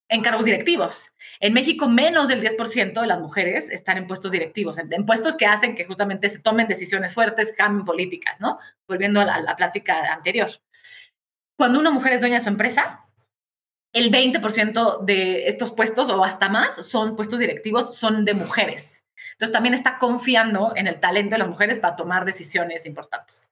en 0.08 0.22
cargos 0.22 0.44
directivos. 0.44 1.12
En 1.40 1.52
México, 1.52 1.88
menos 1.88 2.28
del 2.28 2.40
10% 2.40 3.00
de 3.00 3.06
las 3.06 3.20
mujeres 3.20 3.70
están 3.70 3.98
en 3.98 4.06
puestos 4.06 4.32
directivos, 4.32 4.78
en, 4.78 5.06
puestos 5.06 5.36
que 5.36 5.46
hacen 5.46 5.74
que 5.74 5.84
justamente 5.84 6.28
se 6.28 6.38
tomen 6.38 6.66
decisiones 6.66 7.14
fuertes, 7.14 7.52
cambien 7.56 7.84
políticas, 7.84 8.40
¿no? 8.40 8.58
Volviendo 8.86 9.20
a 9.20 9.24
la, 9.24 9.40
la 9.40 9.56
plática 9.56 10.12
anterior. 10.12 10.48
Cuando 11.56 11.78
una 11.78 11.90
mujer 11.90 12.14
es 12.14 12.20
dueña 12.20 12.38
de 12.38 12.44
su 12.44 12.48
empresa, 12.48 13.00
el 13.92 14.10
20% 14.10 15.04
de 15.04 15.48
estos 15.48 15.72
puestos 15.72 16.08
o 16.08 16.24
hasta 16.24 16.48
más 16.48 16.86
son 16.86 17.16
puestos 17.16 17.38
directivos, 17.38 17.96
son 17.96 18.24
de 18.24 18.34
mujeres. 18.34 19.04
Entonces 19.32 19.52
también 19.52 19.74
está 19.74 19.98
confiando 19.98 20.72
en 20.76 20.86
el 20.86 21.00
talento 21.00 21.34
de 21.34 21.38
las 21.38 21.48
mujeres 21.48 21.78
para 21.78 21.96
tomar 21.96 22.24
decisiones 22.24 22.86
importantes. 22.86 23.47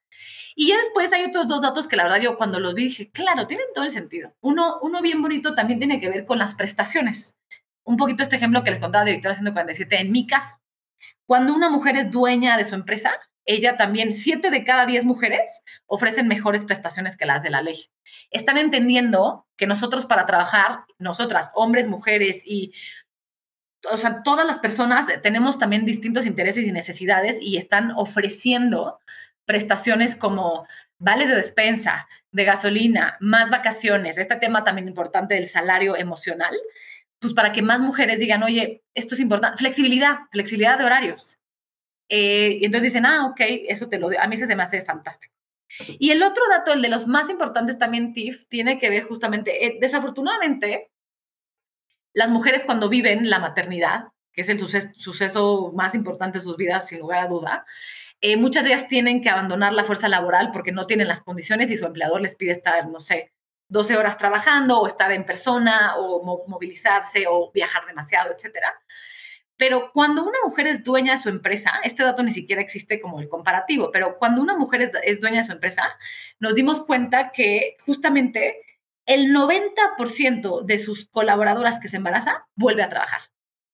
Y 0.59 0.69
ya 0.69 0.79
después 0.79 1.13
hay 1.13 1.25
otros 1.25 1.47
dos 1.47 1.61
datos 1.61 1.87
que 1.87 1.97
la 1.97 2.05
verdad 2.05 2.21
yo 2.21 2.39
cuando 2.39 2.59
los 2.59 2.75
vi 2.75 2.85
dije, 2.85 3.11
claro, 3.11 3.47
tienen 3.47 3.67
todo 3.75 3.85
el 3.85 3.91
sentido. 3.91 4.35
Uno, 4.41 4.79
uno 4.81 5.03
bien 5.03 5.21
bonito 5.21 5.55
también 5.55 5.79
tiene 5.79 6.01
que 6.01 6.09
ver 6.09 6.25
con 6.25 6.39
las 6.39 6.55
prestaciones. 6.55 7.37
Un 7.85 7.99
poquito 7.99 8.23
este 8.23 8.37
ejemplo 8.37 8.65
que 8.65 8.71
les 8.71 8.81
contaba 8.81 9.05
de 9.05 9.13
Victoria 9.13 9.35
147, 9.35 10.01
en 10.01 10.11
mi 10.11 10.27
caso, 10.27 10.57
cuando 11.27 11.55
una 11.55 11.69
mujer 11.69 11.97
es 11.97 12.11
dueña 12.11 12.57
de 12.57 12.65
su 12.65 12.75
empresa, 12.75 13.13
ella 13.45 13.77
también, 13.77 14.13
siete 14.13 14.51
de 14.51 14.65
cada 14.65 14.87
diez 14.87 15.05
mujeres 15.05 15.61
ofrecen 15.87 16.27
mejores 16.27 16.65
prestaciones 16.65 17.17
que 17.17 17.27
las 17.27 17.43
de 17.43 17.51
la 17.51 17.63
ley. 17.63 17.91
Están 18.31 18.57
entendiendo 18.57 19.47
que 19.57 19.67
nosotros 19.67 20.07
para 20.07 20.25
trabajar, 20.25 20.85
nosotras, 20.99 21.51
hombres, 21.55 21.87
mujeres 21.87 22.43
y 22.45 22.73
o 23.91 23.97
sea, 23.99 24.23
todas 24.25 24.47
las 24.47 24.59
personas 24.59 25.07
tenemos 25.23 25.59
también 25.59 25.85
distintos 25.85 26.27
intereses 26.27 26.67
y 26.67 26.73
necesidades 26.73 27.39
y 27.41 27.57
están 27.57 27.93
ofreciendo 27.93 28.99
prestaciones 29.47 30.17
como 30.17 30.67
vales 30.99 31.29
de 31.29 31.37
despensa, 31.37 32.09
de 32.33 32.45
gasolina, 32.45 33.17
más 33.21 33.51
vacaciones, 33.51 34.19
este 34.19 34.37
tema 34.37 34.65
también 34.65 34.89
importante 34.89 35.35
del 35.35 35.47
salario 35.47 35.97
emocional, 35.97 36.55
pues 37.19 37.33
para 37.33 37.53
que 37.53 37.63
más 37.63 37.81
mujeres 37.81 38.19
digan, 38.19 38.43
oye, 38.43 38.83
esto 38.95 39.15
es 39.15 39.21
importante, 39.21 39.59
flexibilidad, 39.59 40.19
flexibilidad 40.31 40.79
de 40.79 40.85
horarios. 40.85 41.39
Eh, 42.09 42.59
y 42.61 42.65
entonces 42.65 42.93
dicen, 42.93 43.07
ah, 43.07 43.27
ok, 43.27 43.41
eso 43.69 43.89
te 43.89 43.99
lo 43.99 44.09
a 44.19 44.29
mí 44.29 44.37
se 44.37 44.55
me 44.55 44.63
hace 44.63 44.83
fantástico. 44.83 45.35
Y 45.99 46.11
el 46.11 46.23
otro 46.23 46.43
dato, 46.49 46.73
el 46.73 46.83
de 46.83 46.89
los 46.89 47.07
más 47.07 47.29
importantes 47.29 47.79
también, 47.79 48.13
TIF, 48.13 48.47
tiene 48.49 48.79
que 48.79 48.91
ver 48.91 49.05
justamente, 49.05 49.67
eh, 49.67 49.79
desafortunadamente, 49.81 50.91
las 52.13 52.31
mujeres 52.31 52.65
cuando 52.65 52.89
viven 52.89 53.29
la 53.29 53.39
maternidad, 53.41 54.05
que 54.33 54.43
es 54.43 54.49
el 54.49 54.59
suceso 54.59 55.73
más 55.75 55.95
importante 55.95 56.39
de 56.39 56.45
sus 56.45 56.57
vidas, 56.57 56.89
sin 56.89 57.01
lugar 57.01 57.25
a 57.25 57.29
duda, 57.29 57.67
eh, 58.33 58.37
muchas 58.37 58.65
de 58.65 58.71
ellas 58.71 58.89
tienen 58.89 59.23
que 59.23 59.31
abandonar 59.31 59.73
la 59.73 59.85
fuerza 59.85 60.09
laboral 60.09 60.51
porque 60.53 60.73
no 60.73 60.85
tienen 60.85 61.07
las 61.07 61.21
condiciones 61.21 61.71
y 61.71 61.77
su 61.77 61.87
empleador 61.87 62.21
les 62.21 62.35
pide 62.35 62.51
estar, 62.51 62.89
no 62.89 62.99
sé, 62.99 63.33
12 63.69 63.97
horas 63.97 64.19
trabajando 64.19 64.81
o 64.81 64.89
estar 64.89 65.13
en 65.13 65.25
persona 65.25 65.95
o 65.97 66.45
movilizarse 66.49 67.27
o 67.29 67.53
viajar 67.53 67.87
demasiado, 67.87 68.35
etcétera. 68.35 68.75
Pero 69.57 69.93
cuando 69.93 70.25
una 70.25 70.39
mujer 70.45 70.67
es 70.67 70.83
dueña 70.83 71.13
de 71.13 71.19
su 71.19 71.29
empresa, 71.29 71.75
este 71.85 72.03
dato 72.03 72.25
ni 72.25 72.33
siquiera 72.33 72.61
existe 72.61 73.01
como 73.01 73.21
el 73.21 73.29
comparativo, 73.29 73.93
pero 73.93 74.19
cuando 74.19 74.43
una 74.43 74.57
mujer 74.57 74.83
es, 74.83 74.91
es 75.05 75.21
dueña 75.21 75.39
de 75.39 75.45
su 75.45 75.53
empresa, 75.53 75.85
nos 76.41 76.57
dimos 76.57 76.85
cuenta 76.85 77.31
que 77.31 77.77
justamente 77.87 78.61
el 79.07 79.33
90% 79.33 80.65
de 80.65 80.79
sus 80.79 81.07
colaboradoras 81.07 81.79
que 81.79 81.87
se 81.87 81.99
embaraza 81.99 82.49
vuelve 82.57 82.83
a 82.83 82.89
trabajar. 82.89 83.21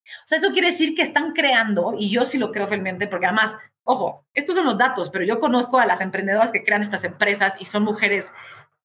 O 0.04 0.26
sea, 0.26 0.36
eso 0.36 0.52
quiere 0.52 0.68
decir 0.68 0.94
que 0.94 1.02
están 1.02 1.32
creando, 1.32 1.94
y 1.98 2.10
yo 2.10 2.26
sí 2.26 2.36
lo 2.38 2.52
creo 2.52 2.66
fielmente, 2.68 3.06
porque 3.06 3.26
además, 3.26 3.56
ojo, 3.84 4.26
estos 4.34 4.54
son 4.54 4.64
los 4.64 4.78
datos, 4.78 5.10
pero 5.10 5.24
yo 5.24 5.40
conozco 5.40 5.78
a 5.78 5.86
las 5.86 6.00
emprendedoras 6.00 6.50
que 6.50 6.62
crean 6.62 6.82
estas 6.82 7.04
empresas 7.04 7.56
y 7.58 7.64
son 7.64 7.84
mujeres 7.84 8.30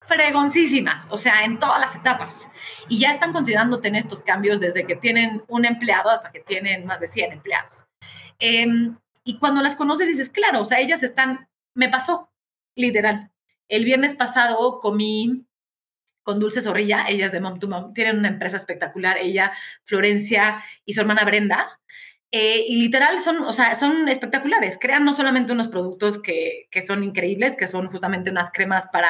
fregoncísimas, 0.01 1.07
o 1.09 1.17
sea, 1.17 1.43
en 1.43 1.59
todas 1.59 1.79
las 1.79 1.95
etapas. 1.95 2.49
Y 2.87 2.99
ya 2.99 3.11
están 3.11 3.33
considerando 3.33 3.81
tener 3.81 4.03
estos 4.03 4.21
cambios 4.21 4.59
desde 4.59 4.85
que 4.85 4.95
tienen 4.95 5.43
un 5.47 5.65
empleado 5.65 6.09
hasta 6.09 6.31
que 6.31 6.39
tienen 6.39 6.85
más 6.85 6.99
de 6.99 7.07
100 7.07 7.33
empleados. 7.33 7.85
Em, 8.39 8.97
y 9.23 9.37
cuando 9.39 9.61
las 9.61 9.75
conoces 9.75 10.07
dices, 10.07 10.29
claro, 10.29 10.61
o 10.61 10.65
sea, 10.65 10.79
ellas 10.79 11.03
están, 11.03 11.49
me 11.73 11.89
pasó, 11.89 12.31
literal. 12.75 13.31
El 13.67 13.83
viernes 13.83 14.15
pasado 14.15 14.79
comí 14.79 15.45
con 16.23 16.39
Dulce 16.39 16.61
Zorrilla, 16.61 17.05
ellas 17.07 17.31
de 17.31 17.39
Mom 17.39 17.59
to 17.59 17.67
Mom, 17.67 17.93
tienen 17.93 18.19
una 18.19 18.27
empresa 18.27 18.57
espectacular, 18.57 19.17
ella, 19.17 19.51
Florencia 19.83 20.61
y 20.85 20.93
su 20.93 21.01
hermana 21.01 21.23
Brenda. 21.23 21.79
Eh, 22.31 22.65
y 22.67 22.81
literal 22.81 23.19
son, 23.21 23.43
o 23.43 23.53
sea, 23.53 23.75
son 23.75 24.09
espectaculares. 24.09 24.77
Crean 24.79 25.05
no 25.05 25.13
solamente 25.13 25.53
unos 25.53 25.69
productos 25.69 26.21
que, 26.21 26.67
que 26.71 26.81
son 26.81 27.03
increíbles, 27.03 27.55
que 27.55 27.67
son 27.67 27.87
justamente 27.87 28.29
unas 28.29 28.51
cremas 28.51 28.87
para 28.87 29.09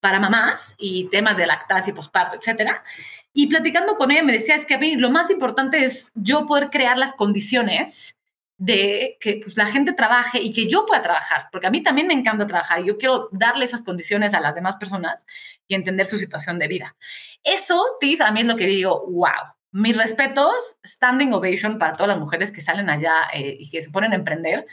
para 0.00 0.20
mamás 0.20 0.74
y 0.78 1.08
temas 1.10 1.36
de 1.36 1.46
lactancia 1.46 1.90
y 1.90 1.94
posparto, 1.94 2.36
etcétera. 2.36 2.84
Y 3.32 3.46
platicando 3.48 3.96
con 3.96 4.10
ella 4.10 4.22
me 4.22 4.32
decía, 4.32 4.54
es 4.54 4.64
que 4.64 4.74
a 4.74 4.78
mí 4.78 4.96
lo 4.96 5.10
más 5.10 5.30
importante 5.30 5.84
es 5.84 6.10
yo 6.14 6.46
poder 6.46 6.70
crear 6.70 6.96
las 6.98 7.12
condiciones 7.12 8.16
de 8.56 9.16
que 9.20 9.40
pues, 9.42 9.56
la 9.56 9.66
gente 9.66 9.92
trabaje 9.92 10.40
y 10.40 10.52
que 10.52 10.68
yo 10.68 10.84
pueda 10.84 11.00
trabajar, 11.00 11.48
porque 11.52 11.68
a 11.68 11.70
mí 11.70 11.80
también 11.82 12.08
me 12.08 12.14
encanta 12.14 12.46
trabajar 12.46 12.80
y 12.80 12.86
yo 12.86 12.98
quiero 12.98 13.28
darle 13.30 13.64
esas 13.64 13.82
condiciones 13.82 14.34
a 14.34 14.40
las 14.40 14.56
demás 14.56 14.76
personas 14.76 15.24
y 15.68 15.76
entender 15.76 16.06
su 16.06 16.18
situación 16.18 16.58
de 16.58 16.66
vida. 16.66 16.96
Eso, 17.44 17.80
Tiff, 18.00 18.20
a 18.20 18.32
mí 18.32 18.40
es 18.40 18.46
lo 18.46 18.56
que 18.56 18.66
digo, 18.66 19.06
wow. 19.08 19.54
Mis 19.70 19.96
respetos, 19.96 20.78
standing 20.84 21.32
ovation 21.32 21.78
para 21.78 21.92
todas 21.92 22.08
las 22.08 22.18
mujeres 22.18 22.50
que 22.50 22.60
salen 22.60 22.88
allá 22.88 23.28
eh, 23.34 23.56
y 23.58 23.70
que 23.70 23.82
se 23.82 23.90
ponen 23.90 24.12
a 24.12 24.16
emprender, 24.16 24.66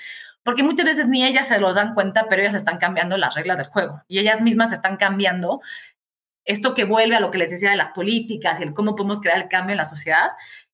porque 0.43 0.63
muchas 0.63 0.85
veces 0.85 1.07
ni 1.07 1.25
ellas 1.25 1.47
se 1.47 1.59
los 1.59 1.75
dan 1.75 1.93
cuenta, 1.93 2.27
pero 2.29 2.41
ellas 2.41 2.55
están 2.55 2.77
cambiando 2.77 3.17
las 3.17 3.35
reglas 3.35 3.57
del 3.57 3.67
juego 3.67 4.01
y 4.07 4.19
ellas 4.19 4.41
mismas 4.41 4.71
están 4.71 4.97
cambiando 4.97 5.59
esto 6.45 6.75
que 6.75 6.85
vuelve 6.85 7.15
a 7.15 7.19
lo 7.19 7.31
que 7.31 7.39
les 7.39 7.49
decía 7.49 7.71
de 7.71 7.75
las 7.75 7.89
políticas 7.89 8.59
y 8.59 8.63
el 8.63 8.73
cómo 8.73 8.95
podemos 8.95 9.19
crear 9.19 9.37
el 9.37 9.49
cambio 9.49 9.73
en 9.73 9.79
la 9.79 9.85
sociedad, 9.85 10.29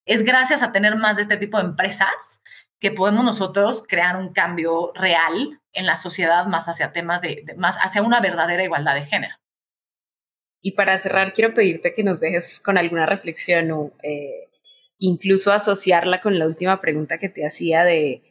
es 0.06 0.24
gracias 0.24 0.64
a 0.64 0.72
tener 0.72 0.98
más 0.98 1.16
de 1.16 1.22
este 1.24 1.38
tipo 1.38 1.58
de 1.58 1.64
empresas 1.64 2.42
que 2.80 2.92
podemos 2.92 3.24
nosotros 3.24 3.84
crear 3.88 4.18
un 4.18 4.34
cambio 4.34 4.92
real 4.96 5.62
en 5.72 5.86
la 5.86 5.96
sociedad 5.96 6.46
más 6.48 6.68
hacia 6.68 6.92
temas 6.92 7.22
de, 7.22 7.46
más 7.58 7.78
hacia 7.78 8.02
una 8.02 8.20
verdadera 8.20 8.64
igualdad 8.64 8.96
de 8.96 9.04
género. 9.04 9.36
Y 10.62 10.74
para 10.74 10.98
cerrar, 10.98 11.34
quiero 11.34 11.54
pedirte 11.54 11.94
que 11.94 12.04
nos 12.04 12.20
dejes 12.20 12.60
con 12.60 12.78
alguna 12.78 13.06
reflexión 13.06 13.72
o 13.72 13.92
eh, 14.04 14.50
incluso 15.00 15.52
asociarla 15.52 16.22
con 16.22 16.38
la 16.38 16.46
última 16.46 16.80
pregunta 16.80 17.18
que 17.18 17.30
te 17.30 17.46
hacía 17.46 17.84
de, 17.84 18.22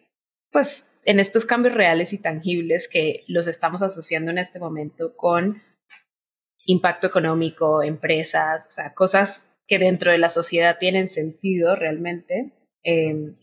pues, 0.52 0.92
en 1.04 1.18
estos 1.18 1.44
cambios 1.44 1.74
reales 1.74 2.12
y 2.12 2.18
tangibles 2.18 2.88
que 2.88 3.24
los 3.26 3.48
estamos 3.48 3.82
asociando 3.82 4.30
en 4.30 4.38
este 4.38 4.60
momento 4.60 5.16
con 5.16 5.62
impacto 6.66 7.08
económico, 7.08 7.82
empresas, 7.82 8.68
o 8.68 8.70
sea, 8.70 8.94
cosas 8.94 9.56
que 9.66 9.78
dentro 9.78 10.12
de 10.12 10.18
la 10.18 10.28
sociedad 10.28 10.78
tienen 10.78 11.08
sentido 11.08 11.74
realmente. 11.74 12.52
Eh, 12.84 13.34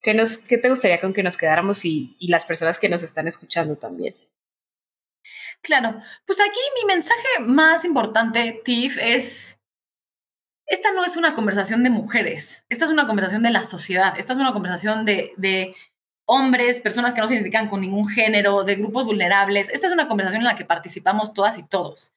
¿qué, 0.00 0.14
nos, 0.14 0.38
¿Qué 0.38 0.58
te 0.58 0.68
gustaría 0.68 1.00
con 1.00 1.12
que 1.12 1.22
nos 1.22 1.36
quedáramos 1.36 1.84
y, 1.84 2.16
y 2.18 2.28
las 2.28 2.44
personas 2.46 2.78
que 2.78 2.88
nos 2.88 3.02
están 3.02 3.28
escuchando 3.28 3.76
también? 3.76 4.14
Claro, 5.64 5.98
pues 6.26 6.40
aquí 6.40 6.60
mi 6.76 6.86
mensaje 6.86 7.40
más 7.40 7.86
importante, 7.86 8.60
Tiff, 8.66 8.98
es, 9.00 9.58
esta 10.66 10.92
no 10.92 11.04
es 11.06 11.16
una 11.16 11.32
conversación 11.32 11.82
de 11.82 11.88
mujeres, 11.88 12.66
esta 12.68 12.84
es 12.84 12.90
una 12.90 13.06
conversación 13.06 13.42
de 13.42 13.50
la 13.50 13.64
sociedad, 13.64 14.12
esta 14.18 14.34
es 14.34 14.38
una 14.38 14.52
conversación 14.52 15.06
de, 15.06 15.32
de 15.38 15.74
hombres, 16.26 16.82
personas 16.82 17.14
que 17.14 17.22
no 17.22 17.28
se 17.28 17.34
identifican 17.34 17.68
con 17.68 17.80
ningún 17.80 18.06
género, 18.08 18.62
de 18.64 18.74
grupos 18.74 19.06
vulnerables. 19.06 19.70
Esta 19.70 19.86
es 19.86 19.92
una 19.94 20.06
conversación 20.06 20.42
en 20.42 20.48
la 20.48 20.54
que 20.54 20.66
participamos 20.66 21.32
todas 21.32 21.56
y 21.56 21.62
todos. 21.62 22.12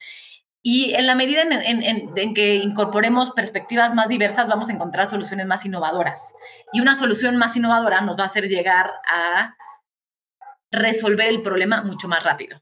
Y 0.62 0.92
en 0.94 1.06
la 1.06 1.14
medida 1.14 1.42
en, 1.42 2.34
que 2.34 2.56
incorporemos 2.56 3.30
perspectivas 3.30 3.94
más 3.94 4.08
diversas, 4.08 4.48
vamos 4.48 4.68
a 4.68 4.72
encontrar 4.72 5.06
soluciones 5.06 5.46
más 5.46 5.64
innovadoras. 5.64 6.34
Y 6.74 6.80
una 6.80 6.94
solución 6.94 7.38
más 7.38 7.56
innovadora 7.56 8.02
nos 8.02 8.18
va 8.18 8.24
a 8.24 8.26
hacer 8.26 8.46
llegar 8.48 8.92
a 9.10 9.56
resolver 10.70 11.28
el 11.28 11.40
problema 11.40 11.82
mucho 11.82 12.08
más 12.08 12.22
rápido. 12.24 12.60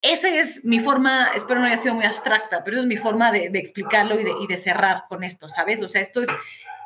Esa 0.00 0.28
es 0.28 0.64
mi 0.64 0.78
forma, 0.78 1.30
espero 1.34 1.60
no 1.60 1.66
haya 1.66 1.76
sido 1.76 1.94
muy 1.94 2.04
abstracta, 2.04 2.62
pero 2.62 2.76
esa 2.76 2.82
es 2.82 2.88
mi 2.88 2.96
forma 2.96 3.32
de, 3.32 3.50
explicarlo 3.54 4.16
y 4.18 4.46
de, 4.46 4.56
cerrar 4.56 5.04
con 5.08 5.24
esto, 5.24 5.48
¿sabes? 5.48 5.82
O 5.82 5.88
sea, 5.88 6.00
esto 6.00 6.20
es, 6.20 6.28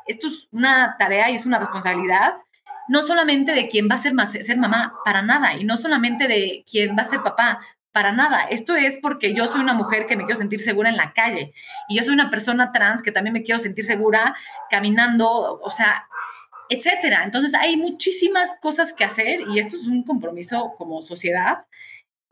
esto 0.07 0.27
es 0.27 0.47
una 0.51 0.95
tarea 0.97 1.29
y 1.29 1.35
es 1.35 1.45
una 1.45 1.59
responsabilidad 1.59 2.33
no 2.87 3.01
solamente 3.03 3.53
de 3.53 3.69
quién 3.69 3.87
va 3.89 3.95
a 3.95 3.97
ser, 3.97 4.13
ser 4.43 4.57
mamá, 4.57 4.93
para 5.05 5.21
nada, 5.21 5.55
y 5.55 5.63
no 5.63 5.77
solamente 5.77 6.27
de 6.27 6.65
quién 6.69 6.97
va 6.97 7.03
a 7.03 7.05
ser 7.05 7.21
papá, 7.21 7.59
para 7.93 8.11
nada. 8.11 8.45
Esto 8.45 8.75
es 8.75 8.97
porque 9.01 9.33
yo 9.33 9.47
soy 9.47 9.61
una 9.61 9.75
mujer 9.75 10.07
que 10.07 10.17
me 10.17 10.25
quiero 10.25 10.37
sentir 10.37 10.59
segura 10.59 10.89
en 10.89 10.97
la 10.97 11.13
calle 11.13 11.53
y 11.87 11.95
yo 11.95 12.03
soy 12.03 12.15
una 12.15 12.29
persona 12.31 12.71
trans 12.71 13.03
que 13.03 13.11
también 13.11 13.33
me 13.33 13.43
quiero 13.43 13.59
sentir 13.59 13.85
segura 13.85 14.35
caminando, 14.69 15.59
o 15.61 15.69
sea, 15.69 16.07
etcétera. 16.69 17.23
Entonces 17.23 17.53
hay 17.53 17.77
muchísimas 17.77 18.55
cosas 18.59 18.93
que 18.93 19.03
hacer 19.03 19.41
y 19.41 19.59
esto 19.59 19.75
es 19.75 19.85
un 19.85 20.03
compromiso 20.03 20.73
como 20.75 21.03
sociedad 21.03 21.59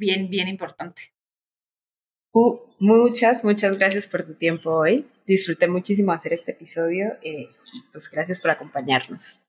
bien, 0.02 0.30
bien 0.30 0.48
importante. 0.48 1.14
Uh, 2.34 2.58
muchas, 2.80 3.46
muchas 3.46 3.78
gracias 3.78 4.08
por 4.08 4.26
tu 4.26 4.34
tiempo 4.34 4.72
hoy. 4.72 5.06
Disfruté 5.28 5.68
muchísimo 5.68 6.12
hacer 6.12 6.34
este 6.34 6.52
episodio 6.54 7.18
eh, 7.22 7.50
y 7.74 7.92
pues 7.92 8.10
gracias 8.10 8.40
por 8.40 8.50
acompañarnos. 8.50 9.44